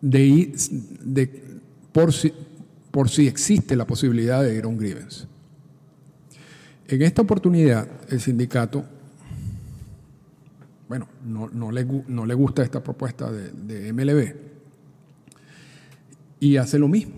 De, 0.00 0.52
de, 1.04 1.44
por, 1.92 2.12
si, 2.12 2.32
por 2.90 3.08
si 3.08 3.28
existe 3.28 3.76
la 3.76 3.86
posibilidad 3.86 4.42
de 4.42 4.56
ir 4.56 4.64
a 4.64 4.66
un 4.66 4.78
grievance. 4.78 5.26
En 6.88 7.00
esta 7.02 7.22
oportunidad, 7.22 7.86
el 8.08 8.20
sindicato, 8.20 8.84
bueno, 10.88 11.06
no, 11.24 11.48
no, 11.48 11.70
le, 11.70 11.86
no 12.08 12.26
le, 12.26 12.34
gusta 12.34 12.64
esta 12.64 12.82
propuesta 12.82 13.30
de 13.30 13.92
MLB 13.92 14.51
y 16.42 16.56
hace 16.56 16.76
lo 16.76 16.88
mismo. 16.88 17.14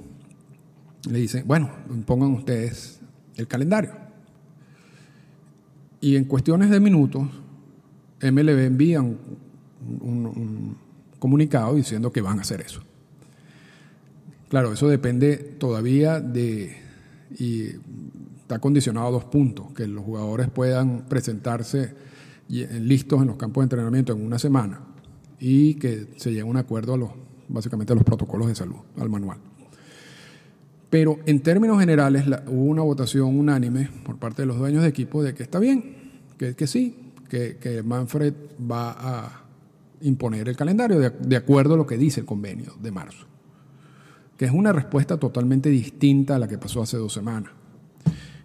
Le 1.08 1.18
dicen, 1.18 1.44
bueno, 1.46 1.70
pongan 2.04 2.32
ustedes 2.32 3.00
el 3.36 3.48
calendario. 3.48 3.92
Y 5.98 6.16
en 6.16 6.26
cuestiones 6.26 6.68
de 6.68 6.78
minutos, 6.78 7.22
MLB 8.20 8.58
envía 8.66 9.00
un, 9.00 9.18
un, 10.02 10.26
un, 10.26 10.76
comunicado 11.18 11.74
diciendo 11.74 12.12
que 12.12 12.20
van 12.20 12.38
a 12.38 12.42
hacer 12.42 12.60
eso. 12.60 12.82
Claro, 14.50 14.74
eso 14.74 14.88
depende 14.88 15.38
todavía 15.38 16.20
de, 16.20 16.76
y 17.38 17.68
está 18.42 18.58
condicionado 18.58 19.06
a 19.06 19.10
dos 19.10 19.24
puntos, 19.24 19.72
que 19.72 19.88
los 19.88 20.04
jugadores 20.04 20.50
puedan 20.50 21.06
presentarse 21.08 21.94
listos 22.50 23.22
en 23.22 23.28
los 23.28 23.36
campos 23.36 23.62
de 23.62 23.64
entrenamiento 23.64 24.12
en 24.12 24.22
una 24.22 24.38
semana 24.38 24.82
y 25.40 25.76
que 25.76 26.08
se 26.16 26.28
llegue 26.28 26.42
a 26.42 26.44
un 26.44 26.58
acuerdo 26.58 26.92
a 26.92 26.98
los, 26.98 27.10
básicamente 27.48 27.92
a 27.92 27.96
los 27.96 28.04
protocolos 28.04 28.48
de 28.48 28.54
salud, 28.54 28.76
al 28.98 29.08
manual. 29.08 29.38
Pero 30.90 31.18
en 31.26 31.40
términos 31.40 31.80
generales 31.80 32.24
hubo 32.46 32.64
una 32.64 32.82
votación 32.82 33.36
unánime 33.38 33.88
por 34.04 34.18
parte 34.18 34.42
de 34.42 34.46
los 34.46 34.58
dueños 34.58 34.82
de 34.82 34.88
equipo 34.88 35.22
de 35.22 35.34
que 35.34 35.42
está 35.42 35.58
bien, 35.58 36.12
que, 36.38 36.54
que 36.54 36.66
sí, 36.66 37.04
que, 37.60 37.82
Manfred 37.84 38.34
va 38.70 38.92
a 38.92 39.44
imponer 40.02 40.48
el 40.48 40.56
calendario 40.56 40.98
de, 41.00 41.36
acuerdo 41.36 41.74
a 41.74 41.76
lo 41.76 41.86
que 41.86 41.96
dice 41.96 42.20
el 42.20 42.26
convenio 42.26 42.74
de 42.80 42.90
marzo, 42.90 43.26
que 44.36 44.44
es 44.44 44.52
una 44.52 44.72
respuesta 44.72 45.18
totalmente 45.18 45.68
distinta 45.68 46.36
a 46.36 46.38
la 46.38 46.48
que 46.48 46.58
pasó 46.58 46.82
hace 46.82 46.96
dos 46.96 47.12
semanas. 47.12 47.52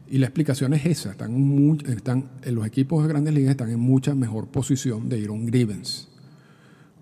Y 0.10 0.18
la 0.18 0.26
explicación 0.26 0.74
es 0.74 0.86
esa, 0.86 1.12
están, 1.12 1.78
están 1.88 2.30
los 2.46 2.66
equipos 2.66 3.04
de 3.04 3.10
grandes 3.10 3.34
ligas 3.34 3.52
están 3.52 3.70
en 3.70 3.80
mucha 3.80 4.16
mejor 4.16 4.48
posición 4.48 5.08
de 5.08 5.20
ir 5.20 5.30
a 5.30 5.34
un 5.34 5.46
grievance 5.46 6.08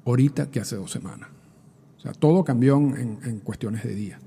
ahorita 0.05 0.51
que 0.51 0.59
hace 0.59 0.75
dos 0.75 0.91
semanas. 0.91 1.29
Todo 2.13 2.43
cambió 2.43 2.77
en, 2.77 3.19
en 3.23 3.39
cuestiones 3.39 3.83
de 3.83 3.95
días. 3.95 4.19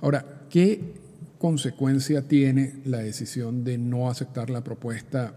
Ahora, 0.00 0.46
¿qué 0.50 0.94
consecuencia 1.38 2.26
tiene 2.28 2.74
la 2.84 2.98
decisión 2.98 3.64
de 3.64 3.78
no 3.78 4.08
aceptar 4.08 4.50
la 4.50 4.64
propuesta 4.64 5.34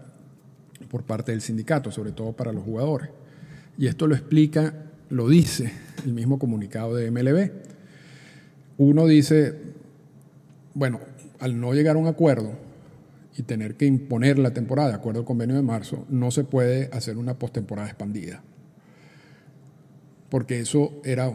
por 0.90 1.04
parte 1.04 1.32
del 1.32 1.40
sindicato, 1.40 1.90
sobre 1.90 2.12
todo 2.12 2.32
para 2.32 2.52
los 2.52 2.64
jugadores? 2.64 3.10
Y 3.78 3.86
esto 3.86 4.06
lo 4.06 4.14
explica, 4.14 4.74
lo 5.10 5.28
dice 5.28 5.72
el 6.04 6.12
mismo 6.12 6.38
comunicado 6.38 6.94
de 6.94 7.10
MLB. 7.10 7.50
Uno 8.78 9.06
dice, 9.06 9.54
bueno, 10.74 11.00
al 11.38 11.60
no 11.60 11.72
llegar 11.74 11.96
a 11.96 11.98
un 11.98 12.06
acuerdo 12.06 12.52
y 13.36 13.42
tener 13.42 13.76
que 13.76 13.86
imponer 13.86 14.38
la 14.38 14.52
temporada 14.52 14.90
de 14.90 14.94
acuerdo 14.94 15.20
al 15.20 15.26
convenio 15.26 15.56
de 15.56 15.62
marzo, 15.62 16.06
no 16.08 16.30
se 16.30 16.44
puede 16.44 16.90
hacer 16.92 17.18
una 17.18 17.38
postemporada 17.38 17.88
expandida. 17.88 18.42
Porque 20.30 20.60
eso 20.60 21.00
era 21.04 21.30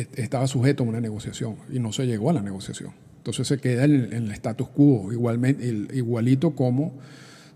estaba 0.00 0.46
sujeto 0.46 0.84
a 0.84 0.86
una 0.86 1.00
negociación 1.00 1.56
y 1.72 1.78
no 1.78 1.92
se 1.92 2.06
llegó 2.06 2.30
a 2.30 2.32
la 2.32 2.42
negociación. 2.42 2.92
Entonces 3.18 3.48
se 3.48 3.58
queda 3.58 3.84
en 3.84 4.12
el, 4.12 4.30
status 4.32 4.68
quo, 4.68 5.12
igualmente, 5.12 5.66
igualito 5.94 6.54
como 6.54 6.94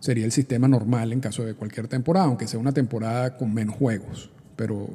sería 0.01 0.25
el 0.25 0.33
sistema 0.33 0.67
normal 0.67 1.13
en 1.13 1.21
caso 1.21 1.45
de 1.45 1.55
cualquier 1.55 1.87
temporada, 1.87 2.27
aunque 2.27 2.47
sea 2.47 2.59
una 2.59 2.73
temporada 2.73 3.37
con 3.37 3.55
menos 3.55 3.77
juegos. 3.77 4.31
Pero 4.57 4.89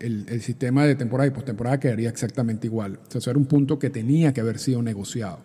el, 0.00 0.26
el 0.28 0.40
sistema 0.40 0.86
de 0.86 0.94
temporada 0.94 1.26
y 1.28 1.30
postemporada 1.30 1.78
quedaría 1.78 2.08
exactamente 2.08 2.66
igual. 2.66 2.98
O 3.06 3.10
sea, 3.10 3.18
eso 3.18 3.30
era 3.30 3.38
un 3.38 3.46
punto 3.46 3.78
que 3.78 3.90
tenía 3.90 4.32
que 4.32 4.40
haber 4.40 4.58
sido 4.58 4.82
negociado. 4.82 5.40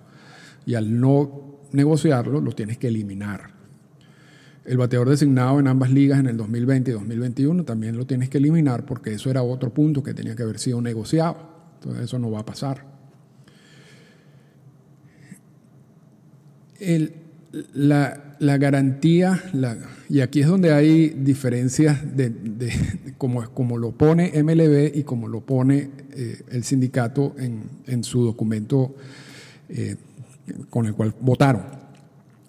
Y 0.66 0.76
al 0.76 1.00
no 1.00 1.60
negociarlo, 1.72 2.42
lo 2.42 2.52
tienes 2.54 2.78
que 2.78 2.88
eliminar. 2.88 3.59
El 4.70 4.78
bateador 4.78 5.10
designado 5.10 5.60
en 5.60 5.68
ambas 5.68 5.90
ligas 5.90 6.20
en 6.20 6.28
el 6.28 6.38
2020 6.38 6.92
y 6.92 6.94
2021 6.94 7.66
también 7.66 7.98
lo 7.98 8.06
tienes 8.06 8.30
que 8.30 8.38
eliminar 8.38 8.86
porque 8.86 9.12
eso 9.12 9.32
era 9.32 9.42
otro 9.42 9.74
punto 9.74 10.04
que 10.04 10.14
tenía 10.14 10.36
que 10.36 10.44
haber 10.44 10.60
sido 10.60 10.80
negociado. 10.80 11.38
Entonces 11.74 12.04
eso 12.04 12.20
no 12.20 12.30
va 12.30 12.42
a 12.42 12.46
pasar. 12.46 12.86
La, 17.74 18.58
garantía, 18.60 19.42
y 20.08 20.20
aquí 20.20 20.42
es 20.42 20.48
donde 20.48 20.72
hay 20.72 21.10
diferencias 21.10 22.16
de, 22.16 22.30
de, 22.30 22.68
de 22.68 23.14
como, 23.18 23.76
lo 23.76 23.94
pone 23.94 24.32
MLB 24.44 24.96
y 24.96 25.02
como 25.02 25.28
lo 25.28 25.42
pone 25.42 25.90
eh, 26.12 26.44
el 26.52 26.64
sindicato 26.64 27.34
en, 27.40 27.64
en 27.88 28.04
su 28.04 28.24
documento 28.24 28.96
eh, 29.68 29.96
con 30.70 30.86
el 30.86 30.94
cual 30.94 31.16
votaron. 31.20 31.64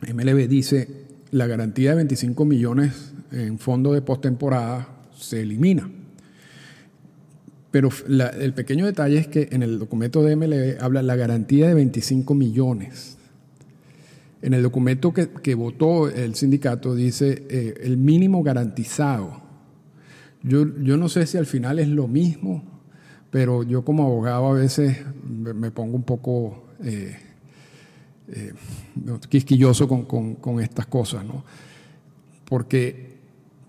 MLB 0.03 0.49
dice 0.49 1.00
la 1.31 1.47
garantía 1.47 1.91
de 1.91 1.97
25 1.97 2.45
millones 2.45 3.13
en 3.33 3.59
fondo 3.59 3.93
de 3.93 4.03
postemporada 4.03 4.89
se 5.15 5.43
elimina. 5.43 5.91
Pero 7.71 7.91
el 8.09 8.53
pequeño 8.53 8.87
detalle 8.87 9.19
es 9.19 9.29
que 9.29 9.49
en 9.53 9.63
el 9.63 9.79
documento 9.79 10.23
de 10.25 10.35
MLB 10.35 10.83
habla 10.83 11.03
la 11.03 11.15
garantía 11.15 11.69
de 11.69 11.75
25 11.75 12.35
millones. 12.35 13.17
En 14.43 14.55
el 14.55 14.63
documento 14.63 15.13
que, 15.13 15.29
que 15.29 15.55
votó 15.55 16.09
el 16.09 16.35
sindicato 16.35 16.95
dice 16.95 17.45
eh, 17.49 17.75
el 17.83 17.97
mínimo 17.97 18.43
garantizado. 18.43 19.43
Yo, 20.43 20.67
yo 20.83 20.97
no 20.97 21.09
sé 21.09 21.27
si 21.27 21.37
al 21.37 21.47
final 21.47 21.79
es 21.79 21.89
lo 21.89 22.09
mismo, 22.09 22.65
pero 23.31 23.63
yo 23.63 23.85
como 23.85 24.05
abogado 24.05 24.49
a 24.49 24.55
veces 24.55 24.99
me, 25.25 25.55
me 25.55 25.71
pongo 25.71 25.97
un 25.97 26.05
poco... 26.05 26.65
Eh, 26.83 27.17
eh, 28.33 28.53
quisquilloso 29.29 29.89
con, 29.89 30.35
con, 30.35 30.61
estas 30.61 30.87
cosas, 30.87 31.25
¿no? 31.25 31.45
Porque 32.45 33.11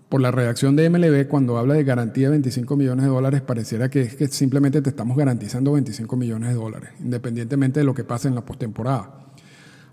por 0.08 0.20
la 0.20 0.30
redacción 0.30 0.76
de 0.76 0.90
MLB, 0.90 1.28
cuando 1.28 1.56
habla 1.56 1.74
de 1.74 1.84
garantía 1.84 2.26
de 2.26 2.32
25 2.32 2.76
millones 2.76 3.04
de 3.04 3.10
dólares, 3.10 3.40
pareciera 3.40 3.88
que 3.88 4.02
es 4.02 4.16
que 4.16 4.28
simplemente 4.28 4.82
te 4.82 4.90
estamos 4.90 5.16
garantizando 5.16 5.72
25 5.72 6.16
millones 6.16 6.50
de 6.50 6.54
dólares, 6.54 6.90
independientemente 7.00 7.80
de 7.80 7.84
lo 7.84 7.94
que 7.94 8.04
pase 8.04 8.28
en 8.28 8.34
la 8.34 8.44
postemporada. 8.44 9.10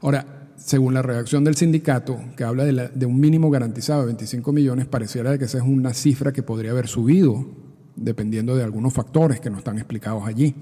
Ahora, 0.02 0.50
según 0.58 0.94
la 0.94 1.02
redacción 1.02 1.44
del 1.44 1.56
sindicato, 1.56 2.20
que 2.36 2.44
habla 2.44 2.66
de, 2.66 2.90
de, 2.94 3.06
un 3.06 3.20
mínimo 3.20 3.50
garantizado 3.50 4.02
de 4.02 4.08
25 4.08 4.52
millones, 4.52 4.88
pareciera 4.88 5.38
que 5.38 5.46
esa 5.46 5.60
es 5.60 5.64
una 5.64 5.94
cifra 5.94 6.34
que 6.34 6.44
podría 6.44 6.72
haber 6.72 6.88
subido, 6.88 7.46
dependiendo 7.96 8.56
de 8.56 8.64
algunos 8.64 8.94
factores 8.94 9.40
que 9.40 9.50
no 9.50 9.58
están 9.58 9.78
explicados 9.78 10.28
allí. 10.28 10.54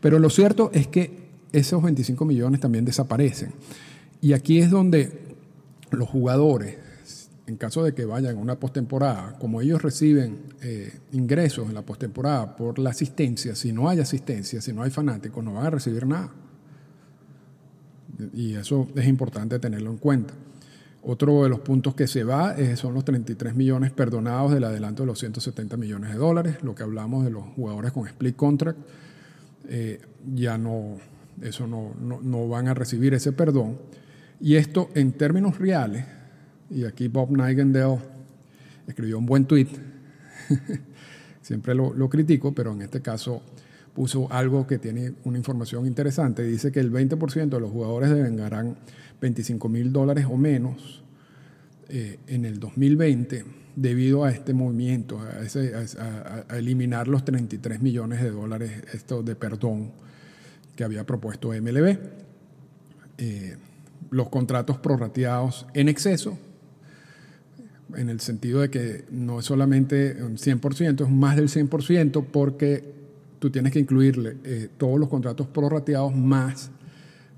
Pero 0.00 0.18
lo 0.18 0.30
cierto 0.30 0.70
es 0.72 0.88
que 0.88 1.28
esos 1.52 1.82
25 1.82 2.24
millones 2.24 2.60
también 2.60 2.84
desaparecen. 2.84 3.52
Y 4.20 4.32
aquí 4.32 4.58
es 4.58 4.70
donde 4.70 5.36
los 5.90 6.08
jugadores, 6.08 6.76
en 7.46 7.56
caso 7.56 7.84
de 7.84 7.94
que 7.94 8.04
vayan 8.04 8.36
a 8.36 8.38
una 8.38 8.58
postemporada, 8.58 9.38
como 9.38 9.60
ellos 9.60 9.82
reciben 9.82 10.38
eh, 10.62 10.98
ingresos 11.12 11.68
en 11.68 11.74
la 11.74 11.82
postemporada 11.82 12.56
por 12.56 12.78
la 12.78 12.90
asistencia, 12.90 13.54
si 13.54 13.72
no 13.72 13.88
hay 13.88 14.00
asistencia, 14.00 14.60
si 14.60 14.72
no 14.72 14.82
hay 14.82 14.90
fanáticos, 14.90 15.42
no 15.44 15.54
van 15.54 15.66
a 15.66 15.70
recibir 15.70 16.06
nada. 16.06 16.30
Y 18.34 18.54
eso 18.54 18.88
es 18.96 19.06
importante 19.06 19.58
tenerlo 19.58 19.90
en 19.90 19.98
cuenta. 19.98 20.34
Otro 21.02 21.44
de 21.44 21.48
los 21.48 21.60
puntos 21.60 21.94
que 21.94 22.08
se 22.08 22.24
va 22.24 22.56
son 22.76 22.92
los 22.92 23.04
33 23.04 23.54
millones 23.54 23.92
perdonados 23.92 24.52
del 24.52 24.64
adelanto 24.64 25.04
de 25.04 25.06
los 25.06 25.20
170 25.20 25.76
millones 25.76 26.10
de 26.10 26.18
dólares, 26.18 26.56
lo 26.62 26.74
que 26.74 26.82
hablamos 26.82 27.24
de 27.24 27.30
los 27.30 27.44
jugadores 27.54 27.92
con 27.92 28.06
split 28.08 28.34
contract. 28.34 28.78
Eh, 29.68 30.00
ya 30.34 30.58
no, 30.58 30.96
eso 31.42 31.66
no, 31.66 31.94
no, 32.00 32.20
no, 32.20 32.48
van 32.48 32.68
a 32.68 32.74
recibir 32.74 33.14
ese 33.14 33.32
perdón. 33.32 33.78
Y 34.40 34.56
esto 34.56 34.90
en 34.94 35.12
términos 35.12 35.58
reales, 35.58 36.04
y 36.70 36.84
aquí 36.84 37.08
Bob 37.08 37.30
Nightingale 37.32 37.98
escribió 38.86 39.18
un 39.18 39.26
buen 39.26 39.46
tweet, 39.46 39.68
siempre 41.42 41.74
lo, 41.74 42.08
critico, 42.08 42.54
pero 42.54 42.72
en 42.72 42.82
este 42.82 43.00
caso 43.00 43.42
puso 43.94 44.30
algo 44.32 44.66
que 44.66 44.78
tiene 44.78 45.14
una 45.24 45.38
información 45.38 45.86
interesante. 45.86 46.44
Dice 46.44 46.70
que 46.70 46.78
el 46.78 46.92
20% 46.92 47.48
de 47.48 47.60
los 47.60 47.70
jugadores 47.70 48.10
devengarán 48.10 48.76
25 49.20 49.68
mil 49.68 49.92
dólares 49.92 50.26
o 50.30 50.36
menos 50.36 51.02
eh, 51.88 52.18
en 52.28 52.44
el 52.44 52.60
2020 52.60 53.44
debido 53.74 54.24
a 54.24 54.30
este 54.30 54.54
movimiento, 54.54 55.20
a, 55.20 55.40
ese, 55.40 55.72
eliminar 56.50 57.08
los 57.08 57.24
33 57.24 57.80
millones 57.80 58.22
de 58.22 58.30
dólares 58.30 58.72
esto 58.92 59.22
de 59.22 59.34
perdón 59.34 59.92
que 60.76 60.84
había 60.84 61.04
propuesto 61.04 61.48
MLB. 61.48 61.98
Eh, 63.18 63.56
los 64.10 64.28
contratos 64.28 64.78
prorrateados 64.78 65.66
en 65.74 65.88
exceso, 65.88 66.38
en 67.94 68.10
el 68.10 68.20
sentido 68.20 68.60
de 68.60 68.70
que 68.70 69.04
no 69.10 69.40
es 69.40 69.46
solamente 69.46 70.22
un 70.22 70.36
100%, 70.36 71.04
es 71.04 71.10
más 71.10 71.36
del 71.36 71.48
100% 71.48 72.26
porque 72.30 72.94
tú 73.38 73.50
tienes 73.50 73.72
que 73.72 73.78
incluirle 73.78 74.36
eh, 74.44 74.68
todos 74.76 74.98
los 74.98 75.08
contratos 75.08 75.46
prorrateados 75.46 76.14
más 76.14 76.70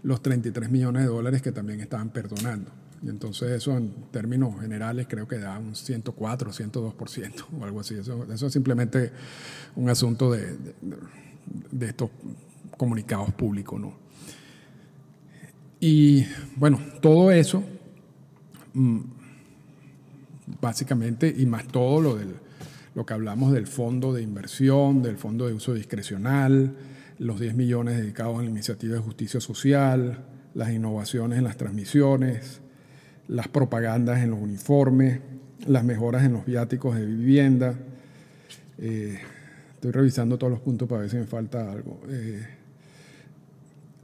los 0.03 0.23
33 0.23 0.71
millones 0.71 1.03
de 1.03 1.09
dólares 1.09 1.43
que 1.43 1.53
también 1.53 1.81
estaban 1.81 2.11
perdonando. 2.11 2.71
Y 3.03 3.09
entonces 3.09 3.51
eso 3.51 3.77
en 3.77 3.93
términos 4.11 4.61
generales 4.61 5.07
creo 5.09 5.27
que 5.27 5.39
da 5.39 5.59
un 5.59 5.75
104, 5.75 6.53
102% 6.53 7.45
o 7.59 7.65
algo 7.65 7.81
así. 7.81 7.95
Eso, 7.95 8.27
es 8.33 8.53
simplemente 8.53 9.11
un 9.77 9.89
asunto 9.89 10.31
de, 10.33 10.57
de, 11.71 11.87
estos 11.87 12.11
comunicados 12.77 13.33
públicos. 13.33 13.81
¿no? 13.81 13.95
Y 15.81 16.27
bueno, 16.57 16.79
todo 17.01 17.33
eso, 17.33 17.65
mm, 18.75 19.01
básicamente, 20.61 21.35
y 21.35 21.47
más 21.47 21.67
todo 21.67 22.03
lo, 22.03 22.17
del, 22.17 22.35
lo 22.95 23.07
que 23.07 23.15
hablamos 23.15 23.53
del 23.53 23.67
fondo 23.67 24.13
de 24.13 24.23
inversión, 24.23 25.03
del 25.03 25.17
fondo 25.17 25.47
de 25.47 25.55
uso 25.55 25.73
discrecional, 25.73 26.77
los 27.19 27.41
10 27.41 27.55
millones 27.55 27.97
dedicados 27.97 28.39
a 28.39 28.43
la 28.43 28.51
iniciativa 28.51 28.95
de 28.95 29.01
justicia 29.01 29.41
social, 29.41 30.25
las 30.55 30.71
innovaciones 30.71 31.39
en 31.39 31.45
las 31.45 31.57
transmisiones, 31.57 32.61
las 33.29 33.49
propagandas 33.49 34.23
en 34.23 34.31
los 34.33 34.41
uniformes, 34.41 35.21
las 35.67 35.85
mejoras 35.85 36.25
en 36.25 36.35
los 36.35 36.45
viáticos 36.45 36.97
de 36.97 37.07
vivienda. 37.07 37.75
Eh, 38.79 39.19
estoy 39.75 39.93
revisando 39.93 40.37
todos 40.37 40.51
los 40.51 40.61
puntos 40.61 40.89
para 40.89 41.03
ver 41.03 41.11
si 41.11 41.17
me 41.17 41.27
falta 41.27 41.71
algo. 41.71 42.01
Eh, 42.09 42.60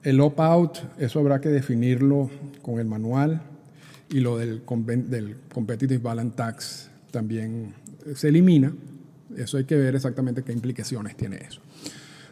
el 0.06 0.20
opt-out, 0.20 0.78
eso 0.98 1.18
habrá 1.18 1.40
que 1.40 1.48
definirlo 1.48 2.30
con 2.62 2.78
el 2.78 2.86
manual 2.86 3.42
y 4.08 4.20
lo 4.20 4.38
del, 4.38 4.62
del 5.08 5.36
Competitive 5.52 5.98
Balance 5.98 6.36
Tax 6.36 6.90
también 7.10 7.74
se 8.14 8.28
elimina. 8.28 8.72
Eso 9.36 9.58
hay 9.58 9.64
que 9.64 9.74
ver 9.74 9.96
exactamente 9.96 10.44
qué 10.44 10.52
implicaciones 10.52 11.16
tiene 11.16 11.38
eso. 11.38 11.60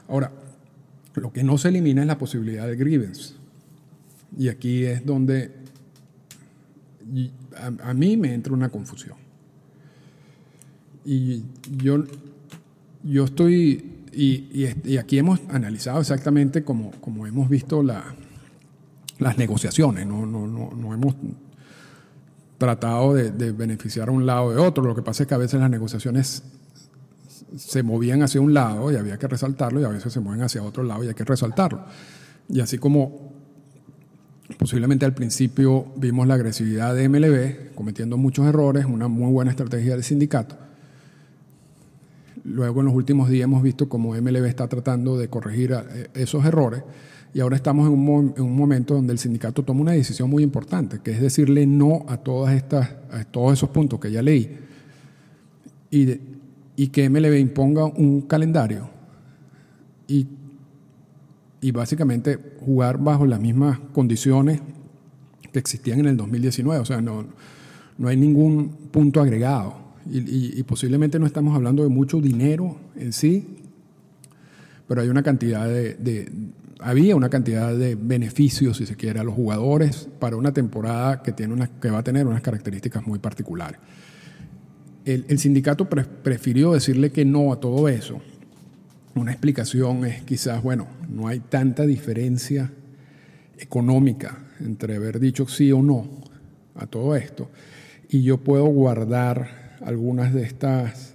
Ahora, 0.09 0.31
lo 1.17 1.33
que 1.33 1.43
no 1.43 1.59
se 1.59 1.69
elimina 1.69 2.03
es 2.03 2.07
la 2.07 2.17
posibilidad 2.17 2.65
de 2.69 2.77
grievance. 2.77 3.35
Y 4.39 4.49
aquí 4.49 4.85
es 4.85 5.05
donde 5.05 5.51
a, 7.57 7.93
mí 7.93 8.17
me 8.17 8.35
entra 8.35 8.53
una 8.53 8.69
confusión. 8.69 9.17
Y 11.05 11.43
yo, 11.83 12.05
yo 13.03 13.25
estoy, 13.25 13.94
y, 14.16 14.96
aquí 14.96 15.18
hemos 15.18 15.40
analizado 15.48 16.00
exactamente 16.00 16.64
como, 16.64 16.92
hemos 17.27 17.48
visto 17.48 17.83
la, 17.83 18.14
las 19.18 19.38
negociaciones, 19.38 20.07
no 20.07 20.94
hemos 20.94 21.14
tratado 22.59 23.14
de, 23.14 23.31
de, 23.31 23.53
beneficiar 23.53 24.09
a 24.09 24.12
un 24.12 24.27
lado 24.27 24.50
de 24.53 24.59
otro. 24.59 24.85
Lo 24.85 24.94
que 24.94 25.03
pasa 25.03 25.24
es 25.24 25.29
que 25.29 25.35
a 25.35 25.38
veces 25.38 25.61
las 25.61 25.70
negociaciones 25.70 26.42
se 27.57 27.83
movían 27.83 28.22
hacia 28.22 28.40
un 28.40 28.55
lado 28.55 28.90
y 28.90 28.96
había 28.96 29.18
que 29.18 29.29
resaltarlo, 29.29 29.81
y 29.81 29.85
a 29.85 29.88
veces 29.88 30.12
se 30.12 30.20
mueven 30.20 30.42
hacia 30.42 30.62
otro 30.62 30.83
lado 30.83 31.05
y 31.05 31.09
hay 31.09 31.14
que 31.14 31.24
resaltarlo. 31.24 31.85
Y 32.48 32.61
así 32.61 32.79
como 32.79 33.35
Posiblemente 34.59 35.07
al 35.07 35.14
principio 35.14 35.87
vimos 35.96 36.27
la 36.27 36.35
agresividad 36.35 36.94
de 36.94 37.09
MLB, 37.09 37.74
cometiendo 37.74 38.18
muchos 38.18 38.46
errores, 38.46 38.85
una 38.85 39.09
muy 39.09 39.33
buena 39.33 39.50
estrategia 39.50 39.92
del 39.92 40.05
sindicato. 40.05 40.57
Luego 42.45 42.81
en 42.81 42.87
los 42.87 42.95
últimos 42.95 43.29
días 43.29 43.45
hemos 43.45 43.63
visto 43.63 43.89
cómo 43.89 44.15
MLB 44.15 44.45
está 44.45 44.69
tratando 44.69 45.17
de 45.17 45.29
corregir 45.29 45.73
eh, 45.73 46.09
esos 46.15 46.45
errores 46.45 46.83
y 47.33 47.41
ahora 47.41 47.57
estamos 47.57 47.87
en 47.89 47.93
un, 47.93 48.57
momento 48.57 48.95
donde 48.95 49.13
el 49.13 49.19
sindicato 49.19 49.65
toma 49.65 49.81
una 49.81 49.93
decisión 49.93 50.31
muy 50.31 50.43
importante, 50.45 51.01
que 51.03 51.11
es 51.11 51.21
decirle 51.21 51.67
no 51.67 52.05
a 52.09 52.19
todas 52.19 52.55
estas, 52.55 52.91
a 53.11 53.25
todos 53.25 53.55
esos 53.55 53.71
puntos 53.71 53.99
que 53.99 54.13
ya 54.13 54.23
leí 54.23 54.57
y, 55.91 56.21
y 56.77 56.89
que 56.89 57.11
MLB 57.11 57.39
imponga 57.39 57.87
un 57.87 58.21
calendario 58.23 58.89
y 60.07 60.29
y 61.65 61.71
básicamente 61.71 62.39
jugar 62.61 62.99
bajo 62.99 63.25
las 63.25 63.41
mismas 63.41 63.79
condiciones 63.95 64.61
que 65.51 65.59
existían 65.59 66.01
en 66.01 66.09
el 66.09 66.17
2019. 66.19 66.79
O 66.79 66.85
sea, 66.85 67.01
no, 67.01 67.25
no 67.97 68.09
hay 68.09 68.19
ningún 68.19 68.69
punto 68.91 69.23
agregado. 69.23 69.75
Y, 70.11 70.62
posiblemente 70.64 71.19
no 71.19 71.27
estamos 71.27 71.55
hablando 71.55 71.83
de 71.83 71.88
mucho 71.88 72.21
dinero 72.21 72.77
en 72.97 73.12
sí, 73.12 73.47
pero 74.87 75.01
hay 75.01 75.09
una 75.09 75.23
cantidad 75.23 75.67
de, 75.67 76.31
había 76.79 77.17
una 77.17 77.31
cantidad 77.31 77.75
de 77.75 77.95
beneficios, 77.95 78.77
si 78.77 78.87
se 78.87 78.97
quiere, 78.97 79.21
a 79.21 79.25
los 79.25 79.35
jugadores 79.35 80.09
para 80.19 80.37
una 80.37 80.53
temporada 80.53 81.23
que, 81.23 81.33
tiene 81.33 81.55
una, 81.55 81.69
que 81.69 81.90
va 81.90 81.99
a 81.99 82.05
tener 82.05 82.27
unas 82.27 82.43
características 82.43 83.07
muy 83.07 83.19
particulares. 83.19 83.81
El, 85.05 85.25
el 85.29 85.38
sindicato 85.38 85.88
prefirió 85.88 86.73
decirle 86.73 87.11
que 87.11 87.25
no 87.25 87.53
a 87.53 87.61
todo 87.61 87.88
eso 87.88 88.21
una 89.14 89.31
explicación 89.31 90.05
es 90.05 90.23
quizás, 90.23 90.62
bueno, 90.62 90.88
no 91.09 91.29
hay 91.29 91.40
tanta 91.40 91.87
diferencia 91.87 92.73
económica 93.59 94.38
entre 94.61 94.97
haber 94.97 95.21
dicho 95.21 95.47
sí 95.47 95.71
o 95.71 95.83
no 95.83 96.09
a 96.75 96.87
todo 96.87 97.14
esto 97.14 97.49
y 98.09 98.23
yo 98.23 98.38
puedo 98.38 98.64
guardar 98.67 99.63
algunas 99.85 100.33
de 100.33 100.43
estas 100.43 101.15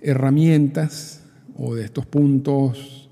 herramientas 0.00 1.22
o 1.56 1.74
de 1.74 1.84
estos 1.84 2.06
puntos 2.06 3.08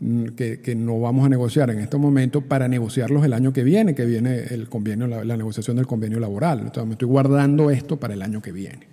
mm, 0.00 0.26
que, 0.28 0.74
no 0.76 1.00
vamos 1.00 1.26
a 1.26 1.28
negociar 1.28 1.70
en 1.70 1.80
este 1.80 1.96
momento 1.96 2.40
para 2.40 2.68
negociarlos 2.68 3.24
el 3.24 3.32
año 3.32 3.52
que 3.52 3.62
viene, 3.62 3.94
que 3.94 4.04
viene 4.04 4.44
el 4.50 4.68
convenio, 4.68 5.06
la, 5.06 5.36
negociación 5.36 5.76
del 5.76 5.86
convenio 5.86 6.20
laboral. 6.20 6.60
Entonces 6.60 6.86
me 6.86 6.92
estoy 6.92 7.08
guardando 7.08 7.70
esto 7.70 7.98
para 7.98 8.14
el 8.14 8.22
año 8.22 8.42
que 8.42 8.52
viene. 8.52 8.86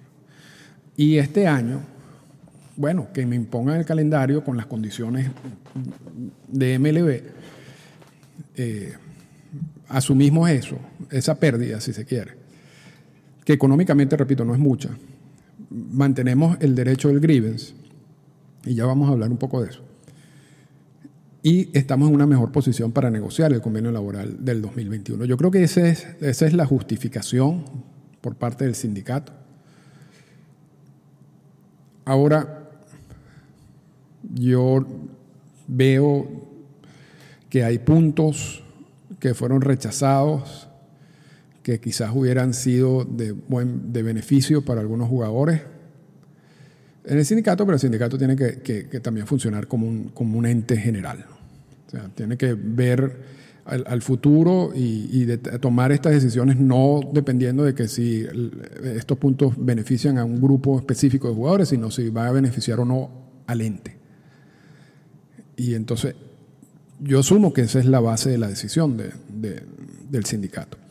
Y 0.98 1.18
este 1.18 1.48
año 1.48 1.82
bueno, 2.78 3.08
que 3.14 3.26
me 3.26 3.36
impongan 3.36 3.78
el 3.78 3.86
calendario 3.86 4.44
con 4.44 4.58
las 4.58 4.66
condiciones 4.66 5.32
de 6.48 6.78
MLB, 6.78 7.22
eh, 8.56 8.94
asumimos 9.88 10.50
eso, 10.50 10.78
esa 11.10 11.36
pérdida, 11.36 11.80
si 11.80 11.94
se 11.94 12.06
quiere, 12.06 12.34
que 13.46 13.54
económicamente, 13.54 14.18
repito, 14.18 14.44
no 14.44 14.54
es 14.54 14.60
mucha. 14.60 14.90
Mantenemos 15.70 16.58
el 16.60 16.76
derecho 16.76 17.08
del 17.08 17.22
grievance, 17.22 17.74
y 18.66 18.74
ya 18.74 18.86
vamos 18.86 19.08
a 19.08 19.14
hablar 19.14 19.32
un 19.32 19.38
poco 19.38 19.62
de 19.62 19.70
eso. 19.70 19.82
Y 21.44 21.70
estamos 21.78 22.10
en 22.10 22.16
una 22.16 22.26
mejor 22.26 22.52
posición 22.52 22.92
para 22.92 23.12
negociar 23.12 23.54
el 23.54 23.62
convenio 23.62 23.92
laboral 23.92 24.44
del 24.44 24.64
2021. 24.64 25.26
Yo 25.26 25.38
creo 25.38 25.52
que 25.52 25.64
es, 25.64 25.78
esa 25.78 26.46
es 26.48 26.54
la 26.54 26.66
justificación 26.66 27.64
por 28.20 28.36
parte 28.36 28.66
del 28.66 28.74
sindicato. 28.74 29.32
Ahora, 32.04 32.72
yo 34.34 34.86
veo 35.68 36.28
que 37.50 37.64
hay 37.64 37.78
puntos 37.78 38.64
que 39.20 39.36
fueron 39.36 39.62
rechazados, 39.62 40.68
que 41.66 41.80
quizás 41.80 42.12
hubieran 42.14 42.54
sido 42.54 43.06
de, 43.06 43.32
buen, 43.32 43.92
de 43.92 44.04
beneficio 44.04 44.64
para 44.64 44.82
algunos 44.82 45.10
jugadores 45.10 45.62
en 47.04 47.18
el 47.18 47.26
sindicato, 47.26 47.66
pero 47.66 47.74
el 47.74 47.80
sindicato 47.80 48.20
tiene 48.20 48.36
que, 48.36 49.00
también 49.02 49.26
funcionar 49.26 49.66
como 49.66 49.88
un, 49.88 50.10
como 50.10 50.38
un, 50.38 50.46
ente 50.46 50.78
general. 50.78 51.26
O 51.88 51.90
sea, 51.90 52.08
tiene 52.14 52.38
que 52.38 52.54
ver 52.54 53.18
al, 53.66 54.02
futuro 54.04 54.74
y, 54.76 55.26
tomar 55.60 55.92
estas 55.92 56.14
decisiones 56.14 56.60
no 56.60 57.00
dependiendo 57.12 57.64
de 57.64 57.74
que 57.74 57.88
si 57.88 58.28
estos 58.84 59.18
puntos 59.18 59.54
benefician 59.58 60.20
a 60.20 60.24
un 60.24 60.40
grupo 60.40 60.78
específico 60.78 61.30
de 61.30 61.34
jugadores, 61.34 61.70
sino 61.70 61.90
si 61.90 62.10
va 62.10 62.28
a 62.28 62.32
beneficiar 62.32 62.80
o 62.80 62.86
no 62.86 63.10
al 63.48 63.62
ente. 63.62 63.98
Y 65.58 65.74
entonces 65.74 66.14
yo 67.00 67.22
asumo 67.22 67.54
que 67.54 67.62
esa 67.62 67.80
es 67.80 67.88
la 67.88 68.02
base 68.02 68.30
de 68.30 68.38
la 68.38 68.50
decisión 68.50 68.98
del 68.98 70.26
sindicato. 70.26 70.85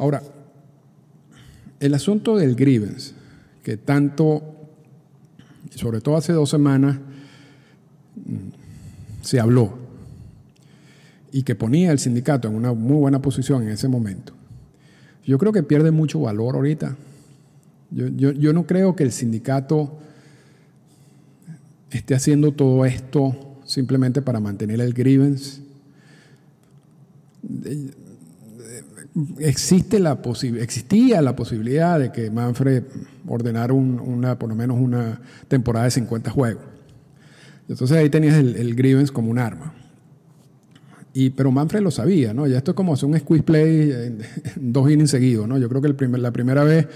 Ahora, 0.00 0.22
el 1.78 1.92
asunto 1.92 2.34
del 2.34 2.54
grievance, 2.54 3.12
que 3.62 3.76
tanto, 3.76 4.42
sobre 5.74 6.00
todo 6.00 6.16
hace 6.16 6.32
dos 6.32 6.48
semanas, 6.48 6.96
mm, 8.16 9.20
se 9.20 9.38
habló 9.38 9.74
y 11.32 11.42
que 11.42 11.54
ponía 11.54 11.92
el 11.92 11.98
sindicato 11.98 12.48
en 12.48 12.54
una 12.54 12.72
muy 12.72 12.96
buena 12.96 13.20
posición 13.20 13.62
en 13.64 13.68
ese 13.68 13.88
momento. 13.88 14.32
Yo 15.26 15.36
creo 15.36 15.52
que 15.52 15.62
pierde 15.62 15.90
mucho 15.90 16.18
valor 16.18 16.54
ahorita. 16.54 16.96
Yo, 17.90 18.32
yo 18.32 18.52
no 18.54 18.66
creo 18.66 18.96
que 18.96 19.02
el 19.02 19.12
sindicato 19.12 19.98
esté 21.90 22.14
haciendo 22.14 22.52
todo 22.52 22.86
esto 22.86 23.58
simplemente 23.66 24.22
para 24.22 24.40
mantener 24.40 24.80
el 24.80 24.94
grievance. 24.94 25.60
Existe 29.38 29.98
la 29.98 30.20
existía 30.60 31.20
la 31.20 31.34
posibilidad 31.34 31.98
de 31.98 32.12
que 32.12 32.30
Manfred 32.30 32.84
ordenara 33.26 33.72
una, 33.72 34.38
por 34.38 34.48
lo 34.48 34.54
menos 34.54 34.78
una 34.80 35.20
temporada 35.48 35.86
de 35.86 35.90
50 35.90 36.30
juegos. 36.30 36.62
Entonces 37.68 37.96
ahí 37.96 38.08
tenías 38.08 38.36
el, 38.36 38.56
el 38.56 38.74
grievance 38.74 39.12
como 39.12 39.30
un 39.30 39.38
arma. 39.38 39.74
Y, 41.12 41.30
pero 41.30 41.50
Manfred 41.50 41.80
lo 41.80 41.90
sabía, 41.90 42.32
¿no? 42.32 42.46
Ya 42.46 42.58
esto 42.58 42.70
es 42.70 42.76
como 42.76 42.94
hacer 42.94 43.08
un 43.08 43.18
squeeze 43.18 43.42
play 43.42 43.90
en, 43.90 44.18
dos 44.56 44.90
innings 44.90 45.10
seguidos, 45.10 45.48
¿no? 45.48 45.58
Yo 45.58 45.68
creo 45.68 45.80
que 45.80 45.88
el 45.88 45.96
primer, 45.96 46.20
la 46.20 46.30
primera 46.30 46.62
vez 46.62 46.86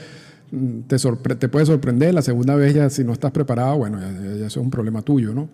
mm, 0.52 0.80
te, 0.86 0.96
te 1.36 1.48
puede 1.48 1.66
sorprender, 1.66 2.14
la 2.14 2.22
segunda 2.22 2.54
vez 2.54 2.74
ya 2.74 2.88
si 2.90 3.02
no 3.02 3.12
estás 3.12 3.32
preparado, 3.32 3.76
bueno, 3.78 3.98
ya, 4.00 4.12
ya, 4.12 4.46
eso 4.46 4.60
es 4.60 4.64
un 4.64 4.70
problema 4.70 5.02
tuyo, 5.02 5.34
¿no? 5.34 5.48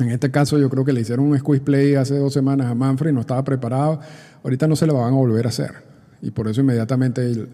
En 0.00 0.10
este 0.10 0.30
caso 0.30 0.58
yo 0.58 0.70
creo 0.70 0.84
que 0.84 0.92
le 0.92 1.00
hicieron 1.00 1.26
un 1.26 1.38
squeeze 1.38 1.64
play 1.64 1.94
hace 1.94 2.16
dos 2.16 2.32
semanas 2.32 2.68
a 2.68 2.74
Manfred 2.74 3.10
y 3.10 3.14
no 3.14 3.20
estaba 3.20 3.44
preparado. 3.44 4.00
Ahorita 4.42 4.66
no 4.66 4.76
se 4.76 4.86
lo 4.86 4.94
van 4.94 5.12
a 5.12 5.16
volver 5.16 5.46
a 5.46 5.50
hacer. 5.50 5.72
Y 6.22 6.30
por 6.30 6.48
eso 6.48 6.60
inmediatamente 6.60 7.24
él, 7.26 7.48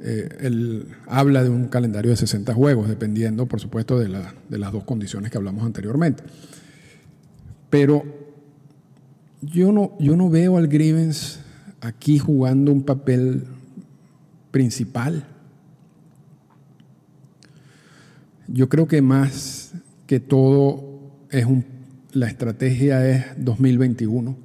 eh, 0.00 0.84
habla 1.06 1.42
de 1.42 1.50
un 1.50 1.68
calendario 1.68 2.10
de 2.10 2.16
60 2.16 2.54
juegos, 2.54 2.88
dependiendo, 2.88 3.46
por 3.46 3.60
supuesto, 3.60 3.98
de 3.98 4.08
las 4.08 4.72
dos 4.72 4.84
condiciones 4.84 5.30
que 5.30 5.38
hablamos 5.38 5.64
anteriormente. 5.64 6.22
Pero 7.70 8.04
yo 9.42 9.72
no, 9.72 9.92
yo 9.98 10.16
no 10.16 10.30
veo 10.30 10.56
al 10.56 10.68
Grivens 10.68 11.40
aquí 11.80 12.18
jugando 12.18 12.72
un 12.72 12.82
papel 12.82 13.44
principal. 14.50 15.24
Yo 18.46 18.68
creo 18.68 18.88
que 18.88 19.02
más 19.02 19.72
que 20.06 20.20
todo 20.20 21.26
es 21.30 21.44
un, 21.44 21.64
la 22.12 22.26
estrategia 22.26 23.08
es 23.08 23.24
2021. 23.36 24.36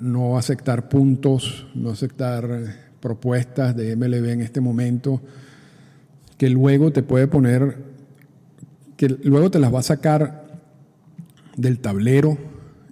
No 0.00 0.38
aceptar 0.38 0.88
puntos, 0.88 1.66
no 1.74 1.90
aceptar 1.90 2.84
propuestas 3.00 3.76
de 3.76 3.94
MLB 3.96 4.30
en 4.30 4.40
este 4.40 4.60
momento, 4.60 5.20
que 6.36 6.48
luego 6.48 6.92
te 6.92 7.02
puede 7.02 7.26
poner, 7.28 7.76
que 8.96 9.08
luego 9.08 9.50
te 9.50 9.58
las 9.58 9.72
va 9.72 9.80
a 9.80 9.82
sacar 9.82 10.44
del 11.56 11.78
tablero 11.78 12.36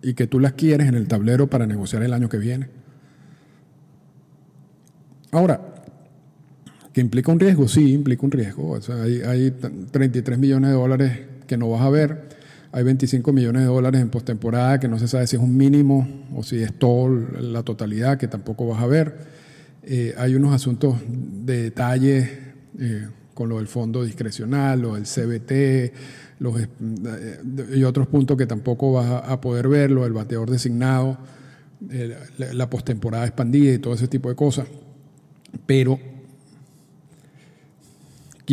y 0.03 0.15
que 0.15 0.27
tú 0.27 0.39
las 0.39 0.53
quieres 0.53 0.89
en 0.89 0.95
el 0.95 1.09
tablero 1.09 1.49
para 1.49 1.67
negociar 1.67 2.03
el 2.03 2.13
año 2.13 2.29
que 2.29 2.39
viene. 2.39 2.69
Ahora, 5.31 5.73
que 6.93 7.01
implica 7.01 7.33
un 7.33 7.41
riesgo, 7.41 7.67
sí, 7.69 7.93
implica 7.93 8.25
un 8.25 8.33
riesgo. 8.33 8.73
O 8.73 8.81
sea, 8.83 9.03
hay, 9.03 9.23
hay 9.23 9.51
33 9.51 10.39
millones 10.39 10.71
de 10.71 10.77
dólares 10.77 11.21
que 11.47 11.57
no 11.57 11.71
vas 11.71 11.83
a 11.83 11.91
ver, 11.91 12.29
hay 12.73 12.85
25 12.85 13.33
millones 13.35 13.63
de 13.63 13.69
dólares 13.69 14.01
en 14.01 14.09
postemporada 14.09 14.81
que 14.81 14.89
no 14.89 14.99
se 14.99 15.07
sabe 15.07 15.27
si 15.27 15.37
es 15.37 15.43
un 15.43 15.57
mínimo 15.57 16.09
o 16.35 16.43
si 16.43 16.63
es 16.63 16.73
todo 16.73 17.09
la 17.09 17.63
totalidad 17.63 18.17
que 18.17 18.29
tampoco 18.29 18.67
vas 18.67 18.83
a 18.83 18.87
ver. 18.87 19.19
Eh, 19.83 20.15
hay 20.17 20.35
unos 20.35 20.55
asuntos 20.55 20.97
de 21.07 21.65
detalle 21.65 22.31
eh, 22.79 23.09
con 23.35 23.51
lo 23.51 23.59
del 23.59 23.67
fondo 23.67 24.05
discrecional, 24.05 24.85
o 24.87 24.97
el 24.97 25.05
CBT, 25.05 25.93
los, 26.39 26.61
eh, 26.61 26.69
y 27.75 27.85
otros 27.85 28.07
puntos 28.07 28.39
que 28.39 28.47
tampoco 28.47 28.93
vas 28.93 29.23
a 29.27 29.41
poder 29.41 29.69
verlo, 29.69 30.07
el 30.07 30.13
bateador 30.13 30.51
designado, 30.51 31.19
la 32.39 32.71
postemporada 32.71 33.27
expandida 33.27 33.73
y 33.73 33.79
todo 33.79 33.95
ese 33.95 34.09
tipo 34.09 34.29
de 34.29 34.37
cosas. 34.37 34.67
Pero 35.67 35.99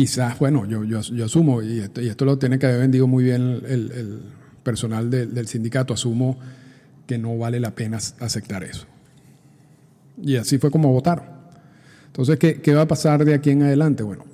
quizás, 0.00 0.38
bueno, 0.38 0.64
yo, 0.64 0.98
asumo, 1.22 1.60
y 1.60 1.80
esto, 1.80 2.24
lo 2.24 2.38
tiene 2.38 2.58
que 2.58 2.64
haber 2.64 2.80
vendido 2.80 3.06
muy 3.06 3.22
bien 3.22 3.60
el, 3.68 4.22
personal 4.62 5.10
de, 5.10 5.26
del 5.26 5.46
sindicato, 5.46 5.92
asumo 5.92 6.38
que 7.06 7.18
no 7.18 7.36
vale 7.36 7.60
la 7.60 7.74
pena 7.74 7.98
aceptar 8.18 8.64
eso. 8.64 8.86
Y 10.22 10.36
así 10.36 10.56
fue 10.56 10.70
como 10.70 10.90
votaron. 10.90 11.26
Entonces, 12.06 12.38
¿qué, 12.38 12.62
¿qué, 12.62 12.72
va 12.72 12.80
a 12.80 12.88
pasar 12.88 13.26
de 13.26 13.34
aquí 13.34 13.50
en 13.50 13.64
adelante? 13.64 14.02
Bueno, 14.02 14.24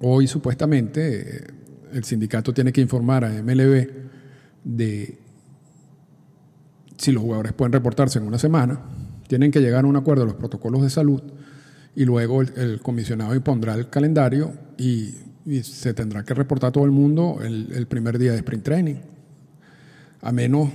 hoy 0.00 0.26
supuestamente 0.26 1.44
el 1.92 2.02
sindicato 2.02 2.52
tiene 2.52 2.72
que 2.72 2.80
informar 2.80 3.24
a 3.24 3.30
MLB 3.40 3.90
de 4.64 5.18
si 6.96 7.12
los 7.12 7.22
jugadores 7.22 7.52
pueden 7.52 7.72
reportarse 7.72 8.18
en 8.18 8.26
una 8.26 8.40
semana, 8.40 8.80
tienen 9.28 9.52
que 9.52 9.60
llegar 9.60 9.84
a 9.84 9.86
un 9.86 9.94
acuerdo 9.94 10.24
de 10.24 10.32
los 10.32 10.36
protocolos 10.36 10.82
de 10.82 10.90
salud 10.90 11.22
y 11.98 12.04
luego 12.04 12.42
el, 12.42 12.52
el 12.56 12.80
comisionado 12.80 13.34
impondrá 13.34 13.74
el 13.74 13.90
calendario 13.90 14.52
y, 14.78 15.14
se 15.62 15.94
tendrá 15.94 16.22
que 16.24 16.34
reportar 16.34 16.68
a 16.68 16.72
todo 16.72 16.84
el 16.84 16.90
mundo 16.90 17.40
el, 17.42 17.86
primer 17.86 18.18
día 18.18 18.32
de 18.32 18.36
sprint 18.36 18.62
training. 18.62 18.96
A 20.20 20.30
menos 20.30 20.68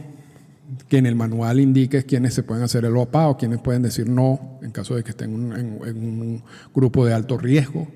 que 0.89 0.97
en 0.97 1.05
el 1.05 1.15
manual 1.15 1.59
indique 1.59 2.03
quiénes 2.03 2.33
se 2.33 2.41
pueden 2.41 2.63
hacer 2.63 2.83
el 2.83 2.97
OPA 2.97 3.27
o 3.27 3.37
quiénes 3.37 3.59
pueden 3.59 3.83
decir 3.83 4.09
no 4.09 4.57
en 4.63 4.71
caso 4.71 4.95
de 4.95 5.03
que 5.03 5.11
estén 5.11 5.53
en 5.53 5.97
un 5.97 6.43
grupo 6.73 7.05
de 7.05 7.13
alto 7.13 7.37
riesgo. 7.37 7.87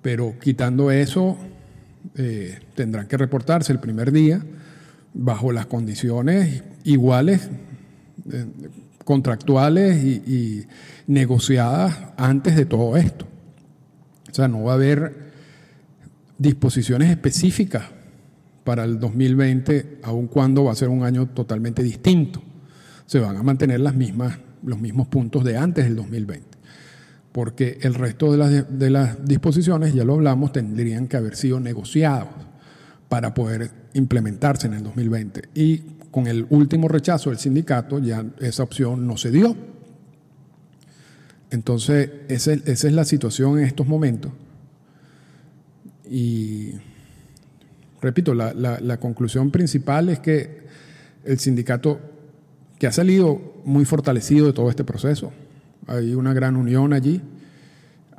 Pero 0.00 0.34
quitando 0.40 0.90
eso, 0.90 1.36
eh, 2.16 2.58
tendrán 2.74 3.06
que 3.06 3.18
reportarse 3.18 3.70
el 3.70 3.78
primer 3.78 4.10
día 4.12 4.42
bajo 5.12 5.52
las 5.52 5.66
condiciones 5.66 6.64
iguales, 6.84 7.50
eh, 8.32 8.46
contractuales 9.04 10.02
y, 10.04 10.66
negociadas 11.06 11.98
antes 12.16 12.56
de 12.56 12.64
todo 12.64 12.96
esto. 12.96 13.26
O 14.30 14.34
sea, 14.34 14.48
no 14.48 14.62
va 14.62 14.72
a 14.72 14.74
haber 14.76 15.32
disposiciones 16.38 17.10
específicas 17.10 17.84
para 18.64 18.84
el 18.84 19.00
2020, 19.00 19.98
aun 20.04 20.28
cuando 20.28 20.64
va 20.64 20.72
a 20.72 20.76
ser 20.76 20.88
un 20.88 21.02
año 21.02 21.26
totalmente 21.26 21.82
distinto. 21.82 22.40
Se 23.06 23.18
van 23.18 23.36
a 23.36 23.42
mantener 23.42 23.80
las 23.80 23.94
mismas, 23.94 24.38
los 24.62 24.80
mismos 24.80 25.08
puntos 25.08 25.44
de 25.44 25.56
antes 25.56 25.84
del 25.84 25.96
2020 25.96 26.52
porque 27.32 27.78
el 27.80 27.94
resto 27.94 28.30
de 28.30 28.38
las, 28.38 28.78
de 28.78 28.90
las 28.90 29.24
disposiciones, 29.24 29.94
ya 29.94 30.04
lo 30.04 30.14
hablamos, 30.14 30.52
tendrían 30.52 31.08
que 31.08 31.16
haber 31.16 31.34
sido 31.34 31.58
negociados 31.60 32.28
para 33.08 33.34
poder 33.34 33.70
implementarse 33.94 34.66
en 34.66 34.74
el 34.74 34.84
2020. 34.84 35.48
Y 35.54 35.82
con 36.12 36.26
el 36.26 36.46
último 36.50 36.88
rechazo 36.88 37.30
del 37.30 37.38
sindicato 37.38 37.98
ya 37.98 38.24
esa 38.38 38.62
opción 38.62 39.06
no 39.06 39.16
se 39.16 39.30
dio. 39.32 39.56
Entonces, 41.50 42.10
esa, 42.28 42.52
es 42.52 42.84
la 42.84 43.04
situación 43.04 43.58
en 43.58 43.64
estos 43.64 43.86
momentos. 43.86 44.30
Y 46.08 46.72
repito, 48.02 48.34
la, 48.34 48.96
conclusión 49.00 49.50
principal 49.50 50.10
es 50.10 50.20
que 50.20 50.66
el 51.24 51.38
sindicato, 51.38 51.98
que 52.78 52.86
ha 52.86 52.92
salido 52.92 53.62
muy 53.64 53.86
fortalecido 53.86 54.46
de 54.46 54.52
todo 54.52 54.68
este 54.68 54.84
proceso, 54.84 55.32
hay 55.86 56.14
una 56.14 56.34
gran 56.34 56.56
unión 56.56 56.92
allí. 56.92 57.22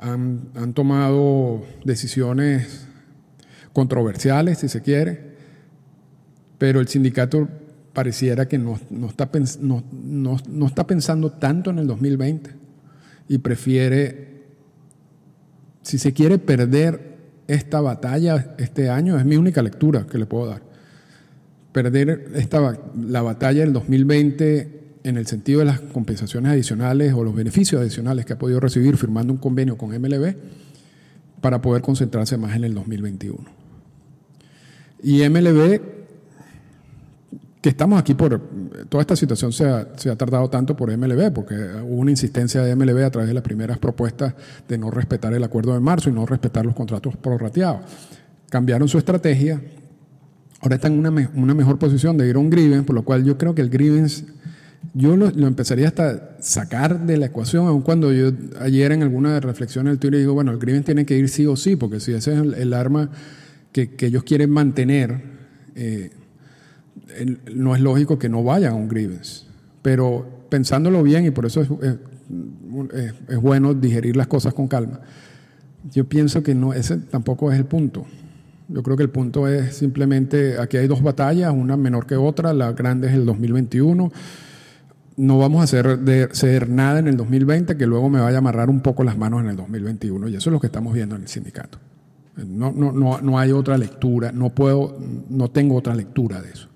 Han, 0.00 0.72
tomado 0.74 1.64
decisiones 1.84 2.88
controversiales, 3.72 4.58
si 4.58 4.68
se 4.68 4.82
quiere, 4.82 5.34
pero 6.58 6.80
el 6.80 6.88
sindicato 6.88 7.48
pareciera 7.94 8.46
que 8.46 8.58
no, 8.58 8.78
no, 8.90 9.06
está, 9.06 9.30
no, 9.60 9.82
no 10.46 10.66
está 10.66 10.86
pensando 10.86 11.30
tanto 11.30 11.70
en 11.70 11.78
el 11.78 11.86
2020 11.86 12.50
y 13.28 13.38
prefiere, 13.38 14.42
si 15.82 15.98
se 15.98 16.12
quiere 16.12 16.38
perder 16.38 17.14
esta 17.46 17.80
batalla 17.80 18.54
este 18.58 18.90
año, 18.90 19.18
es 19.18 19.24
mi 19.24 19.36
única 19.36 19.62
lectura 19.62 20.06
que 20.06 20.18
le 20.18 20.26
puedo 20.26 20.46
dar. 20.46 20.62
Perder 21.72 22.30
esta, 22.34 22.78
la 23.08 23.22
batalla 23.22 23.60
del 23.60 23.72
2020 23.72 24.80
en 25.04 25.16
el 25.18 25.26
sentido 25.26 25.60
de 25.60 25.66
las 25.66 25.80
compensaciones 25.80 26.52
adicionales 26.52 27.12
o 27.12 27.24
los 27.24 27.34
beneficios 27.34 27.80
adicionales 27.80 28.24
que 28.24 28.32
ha 28.32 28.38
podido 28.38 28.60
recibir 28.60 28.96
firmando 28.96 29.32
un 29.32 29.38
convenio 29.38 29.76
con 29.76 29.90
MLB 29.90 30.34
para 31.40 31.60
poder 31.60 31.82
concentrarse 31.82 32.38
más 32.38 32.56
en 32.56 32.64
el 32.64 32.74
2021. 32.74 33.38
Y 35.02 35.28
MLB, 35.28 35.80
que 37.64 37.70
estamos 37.70 37.98
aquí 37.98 38.12
por, 38.12 38.38
toda 38.90 39.00
esta 39.00 39.16
situación 39.16 39.50
se 39.50 39.64
ha, 39.64 40.16
tardado 40.16 40.50
tanto 40.50 40.76
por 40.76 40.94
MLB, 40.94 41.32
porque 41.32 41.54
hubo 41.54 41.94
una 41.94 42.10
insistencia 42.10 42.60
de 42.60 42.76
MLB 42.76 43.02
a 43.02 43.10
través 43.10 43.26
de 43.26 43.32
las 43.32 43.42
primeras 43.42 43.78
propuestas 43.78 44.34
de 44.68 44.76
no 44.76 44.90
respetar 44.90 45.32
el 45.32 45.42
acuerdo 45.42 45.72
de 45.72 45.80
marzo 45.80 46.10
y 46.10 46.12
no 46.12 46.26
respetar 46.26 46.66
los 46.66 46.74
contratos 46.74 47.16
prorrateados. 47.16 47.80
Cambiaron 48.50 48.86
su 48.86 48.98
estrategia, 48.98 49.62
ahora 50.60 50.74
están 50.74 50.92
en 50.92 51.30
una, 51.34 51.54
mejor 51.54 51.78
posición 51.78 52.18
de 52.18 52.28
ir 52.28 52.36
a 52.36 52.38
un 52.38 52.50
grievance, 52.50 52.84
por 52.84 52.96
lo 52.96 53.02
cual 53.02 53.24
yo 53.24 53.38
creo 53.38 53.54
que 53.54 53.62
el 53.62 53.70
grievance 53.70 54.26
yo 54.92 55.16
lo, 55.16 55.28
empezaría 55.28 55.88
hasta 55.88 56.36
sacar 56.40 57.06
de 57.06 57.16
la 57.16 57.26
ecuación, 57.26 57.66
aun 57.66 57.80
cuando 57.80 58.12
yo 58.12 58.30
ayer 58.60 58.92
en 58.92 59.02
alguna 59.02 59.40
reflexión 59.40 59.86
en 59.86 59.92
el 59.92 59.98
Twitter 59.98 60.20
digo, 60.20 60.34
bueno, 60.34 60.52
el 60.52 60.58
crimen 60.58 60.84
tiene 60.84 61.06
que 61.06 61.16
ir 61.16 61.30
sí 61.30 61.46
o 61.46 61.56
sí, 61.56 61.76
porque 61.76 61.98
si 61.98 62.12
ese 62.12 62.34
es 62.34 62.40
el, 62.40 62.74
arma 62.74 63.08
que, 63.72 63.92
que, 63.92 64.08
ellos 64.08 64.22
quieren 64.22 64.50
mantener, 64.50 65.32
eh, 65.76 66.10
no 67.54 67.74
es 67.74 67.80
lógico 67.80 68.18
que 68.18 68.28
no 68.28 68.42
vayan 68.42 68.72
a 68.72 68.76
un 68.76 68.88
grievance. 68.88 69.46
Pero 69.82 70.26
pensándolo 70.48 71.02
bien, 71.02 71.26
y 71.26 71.30
por 71.30 71.46
eso 71.46 71.60
es, 71.60 73.40
bueno 73.40 73.74
digerir 73.74 74.16
las 74.16 74.26
cosas 74.26 74.54
con 74.54 74.68
calma, 74.68 75.00
yo 75.90 76.08
pienso 76.08 76.42
que 76.42 76.54
no, 76.54 76.72
ese 76.72 76.96
tampoco 76.96 77.52
es 77.52 77.58
el 77.58 77.66
punto. 77.66 78.06
Yo 78.68 78.82
creo 78.82 78.96
que 78.96 79.02
el 79.02 79.10
punto 79.10 79.46
es 79.46 79.76
simplemente, 79.76 80.58
aquí 80.58 80.78
hay 80.78 80.86
dos 80.86 81.02
batallas, 81.02 81.52
una 81.52 81.76
menor 81.76 82.06
que 82.06 82.16
otra, 82.16 82.54
la 82.54 82.72
grande 82.72 83.08
es 83.08 83.14
el 83.14 83.26
2021 83.26 84.10
no 85.16 85.38
vamos 85.38 85.60
a 85.60 85.64
hacer 85.64 86.68
nada 86.68 86.98
en 86.98 87.06
el 87.06 87.16
2020 87.16 87.76
que 87.76 87.86
luego 87.86 88.08
me 88.10 88.20
vaya 88.20 88.36
a 88.36 88.38
amarrar 88.38 88.70
un 88.70 88.80
poco 88.80 89.04
las 89.04 89.16
manos 89.16 89.42
en 89.42 89.48
el 89.48 89.56
2021. 89.56 90.28
Y 90.28 90.36
eso 90.36 90.50
es 90.50 90.52
lo 90.52 90.60
que 90.60 90.66
estamos 90.66 90.94
viendo 90.94 91.16
en 91.16 91.22
el 91.22 91.28
sindicato. 91.28 91.78
No, 92.36 92.72
no, 92.72 92.92
no, 92.92 93.20
no 93.20 93.38
hay 93.38 93.52
otra 93.52 93.78
lectura, 93.78 94.32
no 94.32 94.50
puedo, 94.50 94.98
no 95.28 95.50
tengo 95.50 95.76
otra 95.76 95.94
lectura 95.94 96.42
de 96.42 96.50
eso. 96.50 96.68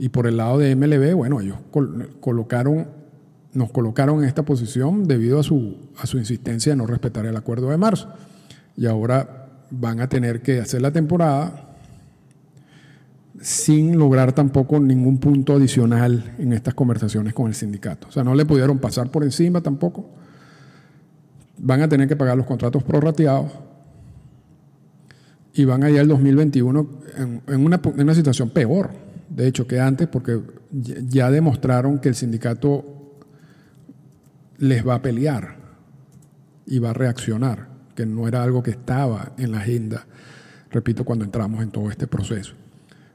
Y 0.00 0.08
por 0.08 0.26
el 0.26 0.38
lado 0.38 0.56
de 0.56 0.74
MLB, 0.74 1.14
bueno, 1.14 1.42
ellos 1.42 1.58
colocaron, 2.20 2.88
nos 3.52 3.70
colocaron 3.70 4.22
en 4.22 4.24
esta 4.24 4.46
posición 4.46 5.06
debido 5.06 5.38
a 5.38 5.42
su, 5.42 5.76
a 5.98 6.06
su 6.06 6.16
insistencia 6.16 6.72
de 6.72 6.76
no 6.76 6.86
respetar 6.86 7.26
el 7.26 7.36
acuerdo 7.36 7.68
de 7.68 7.76
marzo. 7.76 8.08
Y 8.78 8.86
ahora 8.86 9.48
van 9.70 10.00
a 10.00 10.08
tener 10.08 10.40
que 10.40 10.58
hacer 10.58 10.80
la 10.80 10.90
temporada 10.90 11.76
sin 13.42 13.98
lograr 13.98 14.32
tampoco 14.32 14.80
ningún 14.80 15.18
punto 15.18 15.52
adicional 15.52 16.34
en 16.38 16.54
estas 16.54 16.72
conversaciones 16.72 17.34
con 17.34 17.48
el 17.48 17.54
sindicato. 17.54 18.08
O 18.08 18.10
sea, 18.10 18.24
no 18.24 18.34
le 18.34 18.46
pudieron 18.46 18.78
pasar 18.78 19.10
por 19.10 19.22
encima 19.22 19.60
tampoco. 19.60 20.08
Van 21.58 21.82
a 21.82 21.90
tener 21.90 22.08
que 22.08 22.16
pagar 22.16 22.38
los 22.38 22.46
contratos 22.46 22.82
prorrateados 22.84 23.52
y 25.52 25.66
van 25.66 25.84
a 25.84 25.90
ir 25.90 26.00
al 26.00 26.08
2021 26.08 26.88
en, 27.48 27.66
una, 27.66 27.82
en 27.84 28.00
una 28.00 28.14
situación 28.14 28.48
peor 28.48 29.09
de 29.30 29.46
hecho, 29.46 29.66
que 29.66 29.78
antes, 29.78 30.08
porque 30.08 30.40
ya 30.72 31.30
demostraron 31.30 32.00
que 32.00 32.08
el 32.08 32.16
sindicato 32.16 32.84
les 34.58 34.86
va 34.86 34.96
a 34.96 35.02
pelear 35.02 35.56
y 36.66 36.80
va 36.80 36.90
a 36.90 36.92
reaccionar, 36.94 37.68
que 37.94 38.04
no 38.06 38.26
era 38.26 38.42
algo 38.42 38.62
que 38.62 38.72
estaba 38.72 39.32
en 39.38 39.52
la 39.52 39.58
agenda, 39.58 40.04
repito, 40.70 41.04
cuando 41.04 41.24
entramos 41.24 41.62
en 41.62 41.70
todo 41.70 41.90
este 41.90 42.08
proceso. 42.08 42.54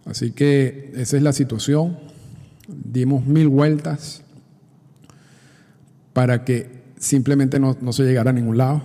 Así 0.06 0.32
que 0.32 0.93
esa 0.95 1.17
es 1.17 1.23
la 1.23 1.34
situación. 1.34 1.97
Dimos 2.67 3.25
mil 3.25 3.49
vueltas 3.49 4.23
para 6.13 6.45
que 6.45 6.84
simplemente 6.97 7.60
no, 7.60 7.75
se 7.91 8.04
llegara 8.04 8.30
a 8.30 8.34
ningún 8.34 8.58
lado. 8.58 8.82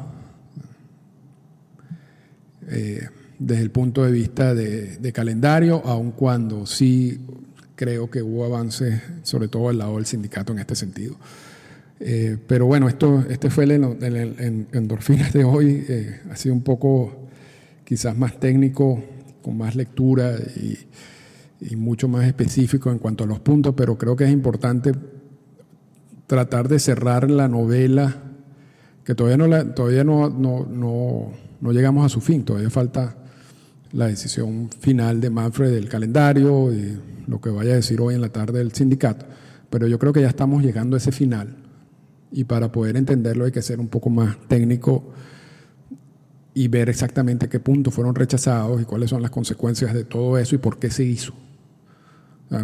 Eh, 2.69 3.09
desde 3.41 3.63
el 3.63 3.71
punto 3.71 4.05
de 4.05 4.13
vista 4.13 4.55
de, 4.55 5.13
calendario, 5.13 5.83
aun 5.87 6.13
cuando 6.13 6.67
sí 6.67 7.19
creo 7.75 8.11
que 8.11 8.23
hubo 8.23 8.45
avances, 8.45 9.01
sobre 9.23 9.49
todo 9.49 9.69
del 9.69 9.79
lado 9.79 9.97
del 9.97 10.05
sindicato 10.05 10.53
en 10.53 10.59
este 10.59 10.77
sentido. 10.77 11.17
Eh, 11.99 12.37
pero 12.47 12.67
bueno, 12.67 12.87
esto, 12.87 13.25
este 13.31 13.49
fue 13.49 13.65
el, 13.65 13.73
el, 13.73 14.67
endorfinas 14.73 15.33
de 15.33 15.45
hoy, 15.45 15.85
eh, 15.89 16.21
ha 16.31 16.37
sido 16.37 16.55
un 16.55 16.63
poco 16.63 17.29
quizás 17.85 18.17
más 18.17 18.39
técnico, 18.39 19.03
con 19.43 19.57
más 19.57 19.75
lectura 19.75 20.37
y, 20.57 20.79
mucho 21.77 22.09
más 22.09 22.27
específico 22.27 22.91
en 22.91 22.99
cuanto 22.99 23.25
a 23.25 23.27
los 23.27 23.41
puntos, 23.41 23.75
pero 23.77 23.99
creo 23.99 24.17
que 24.17 24.25
es 24.25 24.31
importante 24.31 24.93
tratar 26.27 26.69
de 26.69 26.79
cerrar 26.79 27.31
la 27.31 27.49
novela, 27.49 28.17
que 29.05 29.15
todavía 29.15 29.37
no, 29.37 29.47
la, 29.47 29.75
todavía 29.75 30.03
no, 30.03 30.31
no, 30.31 30.65
no, 30.65 31.33
no 31.61 31.73
llegamos 31.73 32.07
a 32.07 32.09
su 32.09 32.23
fin, 32.23 32.45
todavía 32.45 32.71
falta 32.71 33.21
la 33.93 34.07
decisión 34.07 34.71
final 34.81 35.21
de 35.21 35.31
Manfred 35.31 35.73
del 35.73 35.89
calendario 35.89 36.73
y 36.73 36.99
lo 37.27 37.41
que 37.41 37.51
vaya 37.51 37.73
a 37.73 37.77
decir 37.77 38.01
hoy 38.01 38.15
en 38.15 38.21
la 38.21 38.29
tarde 38.29 38.61
el 38.61 38.73
sindicato. 38.73 39.27
Pero 39.69 39.87
yo 39.87 39.99
creo 39.99 40.13
que 40.13 40.21
ya 40.21 40.29
estamos 40.29 40.63
llegando 40.63 40.97
a 40.97 40.99
ese 40.99 41.13
final 41.13 41.57
y 42.33 42.45
para 42.45 42.71
poder 42.71 42.97
entenderlo 42.97 43.45
hay 43.45 43.53
que 43.53 43.63
ser 43.63 43.81
un 43.81 43.89
poco 43.89 44.11
más 44.11 44.37
técnico 44.49 45.13
y 46.55 46.69
ver 46.69 46.89
exactamente 46.89 47.49
qué 47.49 47.61
puntos 47.61 47.95
fueron 47.95 48.15
rechazados 48.15 48.81
y 48.83 48.85
cuáles 48.85 49.11
son 49.11 49.23
las 49.23 49.31
consecuencias 49.31 49.95
de 49.95 50.05
todo 50.05 50.39
eso 50.39 50.55
y 50.55 50.59
por 50.59 50.79
qué 50.79 50.91
se 50.91 51.05
hizo. 51.05 51.33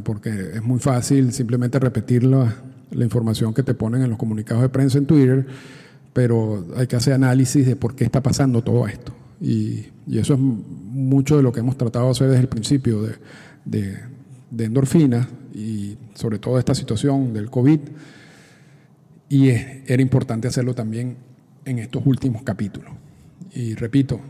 Porque 0.03 0.31
es 0.55 0.63
muy 0.65 0.81
fácil 0.81 1.33
simplemente 1.33 1.79
repetir 1.79 2.25
la, 2.25 2.53
la 2.91 3.05
información 3.05 3.55
que 3.55 3.63
te 3.63 3.75
ponen 3.75 4.03
en 4.03 4.11
los 4.11 4.19
comunicados 4.19 4.63
de 4.63 4.69
prensa 4.69 4.99
en 4.99 5.07
Twitter, 5.07 5.47
pero 6.13 6.67
hay 6.77 6.89
que 6.89 6.97
hacer 6.97 7.13
análisis 7.13 7.65
de 7.65 7.77
por 7.77 7.95
qué 7.95 8.05
está 8.05 8.21
pasando 8.21 8.63
todo 8.63 8.89
esto. 8.89 9.13
Y, 9.41 9.87
eso 10.11 10.35
es 10.35 10.41
mucho 10.41 11.37
de 11.37 11.43
lo 11.43 11.53
que 11.53 11.61
hemos 11.61 11.77
tratado 11.77 12.07
de 12.07 12.11
hacer 12.13 12.29
desde 12.29 12.43
el 12.43 12.49
principio 12.49 13.03
de, 13.03 13.17
de, 13.65 14.65
endorfinas 14.65 15.27
y 15.53 15.97
sobre 16.15 16.39
todo 16.39 16.59
esta 16.59 16.75
situación 16.75 17.33
del 17.33 17.51
COVID. 17.51 17.81
Y 19.29 19.49
era 19.49 20.01
importante 20.01 20.47
hacerlo 20.47 20.75
también 20.75 21.17
en 21.65 21.81
estos 21.81 22.07
últimos 22.07 22.43
capítulos. 22.43 22.93
Y 23.53 23.75
repito, 23.75 24.21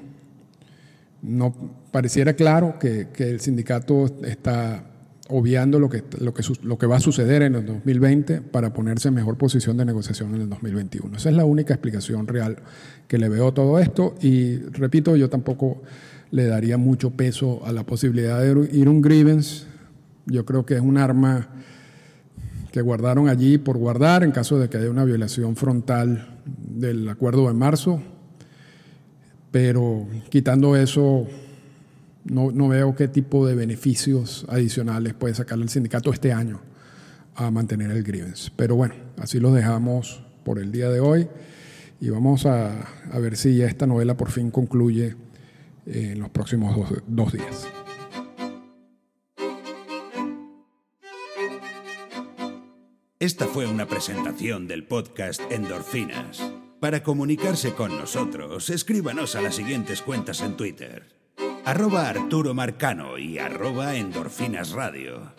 no 1.20 1.54
pareciera 1.90 2.32
claro 2.32 2.78
que 2.78 3.08
el 3.18 3.40
sindicato 3.40 4.06
está 4.24 4.95
obviando 5.28 5.78
lo 5.78 5.88
que, 5.88 6.04
lo, 6.20 6.78
que, 6.78 6.86
va 6.86 6.96
a 6.96 7.00
suceder 7.00 7.42
en 7.42 7.54
el 7.54 7.66
2020 7.66 8.42
para 8.42 8.72
ponerse 8.72 9.08
en 9.08 9.14
mejor 9.14 9.36
posición 9.36 9.76
de 9.76 9.84
negociación 9.84 10.34
en 10.34 10.42
el 10.42 10.48
2021. 10.48 11.16
Esa 11.16 11.30
es 11.30 11.36
la 11.36 11.44
única 11.44 11.74
explicación 11.74 12.26
real 12.26 12.58
que 13.08 13.18
le 13.18 13.28
veo 13.28 13.48
a 13.48 13.54
todo 13.54 13.78
esto 13.78 14.14
y 14.20 14.56
repito, 14.58 15.16
yo 15.16 15.28
tampoco 15.28 15.82
le 16.30 16.46
daría 16.46 16.76
mucho 16.76 17.10
peso 17.10 17.64
a 17.64 17.72
la 17.72 17.84
posibilidad 17.84 18.40
de 18.40 18.68
ir 18.72 18.88
un 18.88 19.00
grievance. 19.00 19.66
Yo 20.26 20.44
creo 20.44 20.66
que 20.66 20.74
es 20.74 20.80
un 20.80 20.98
arma 20.98 21.48
que 22.72 22.80
guardaron 22.82 23.28
allí 23.28 23.58
por 23.58 23.78
guardar 23.78 24.22
en 24.22 24.32
caso 24.32 24.58
de 24.58 24.68
que 24.68 24.76
haya 24.76 24.90
una 24.90 25.04
violación 25.04 25.56
frontal 25.56 26.40
del 26.44 27.08
acuerdo 27.08 27.48
de 27.48 27.54
marzo, 27.54 28.02
pero 29.50 30.06
quitando 30.28 30.76
eso 30.76 31.26
no, 32.28 32.68
veo 32.68 32.94
qué 32.94 33.08
tipo 33.08 33.46
de 33.46 33.54
beneficios 33.54 34.46
adicionales 34.48 35.14
puede 35.14 35.34
sacarle 35.34 35.64
el 35.64 35.70
sindicato 35.70 36.12
este 36.12 36.32
año 36.32 36.60
a 37.34 37.50
mantener 37.50 37.90
el 37.90 38.02
grievance. 38.02 38.50
Pero 38.56 38.76
bueno, 38.76 38.94
así 39.18 39.38
los 39.38 39.54
dejamos 39.54 40.22
por 40.44 40.58
el 40.58 40.72
día 40.72 40.88
de 40.90 41.00
hoy 41.00 41.28
y 42.00 42.08
vamos 42.10 42.46
a, 42.46 42.88
ver 43.14 43.36
si 43.36 43.62
esta 43.62 43.86
novela 43.86 44.16
por 44.16 44.30
fin 44.30 44.50
concluye 44.50 45.16
eh, 45.86 46.12
en 46.12 46.20
los 46.20 46.30
próximos 46.30 46.88
dos 47.06 47.32
días. 47.32 47.68
Esta 53.18 53.46
fue 53.46 53.66
una 53.66 53.86
presentación 53.86 54.68
del 54.68 54.86
podcast 54.86 55.40
Endorfinas. 55.50 56.42
Para 56.80 57.02
comunicarse 57.02 57.72
con 57.72 57.96
nosotros, 57.96 58.68
escríbanos 58.68 59.34
a 59.34 59.40
las 59.40 59.56
siguientes 59.56 60.02
cuentas 60.02 60.42
en 60.42 60.56
Twitter 60.56 61.15
arroba 61.66 62.08
Arturo 62.08 62.54
Marcano 62.54 63.18
y 63.18 63.38
arroba 63.38 63.96
Endorfinas 63.96 64.70
Radio. 64.70 65.32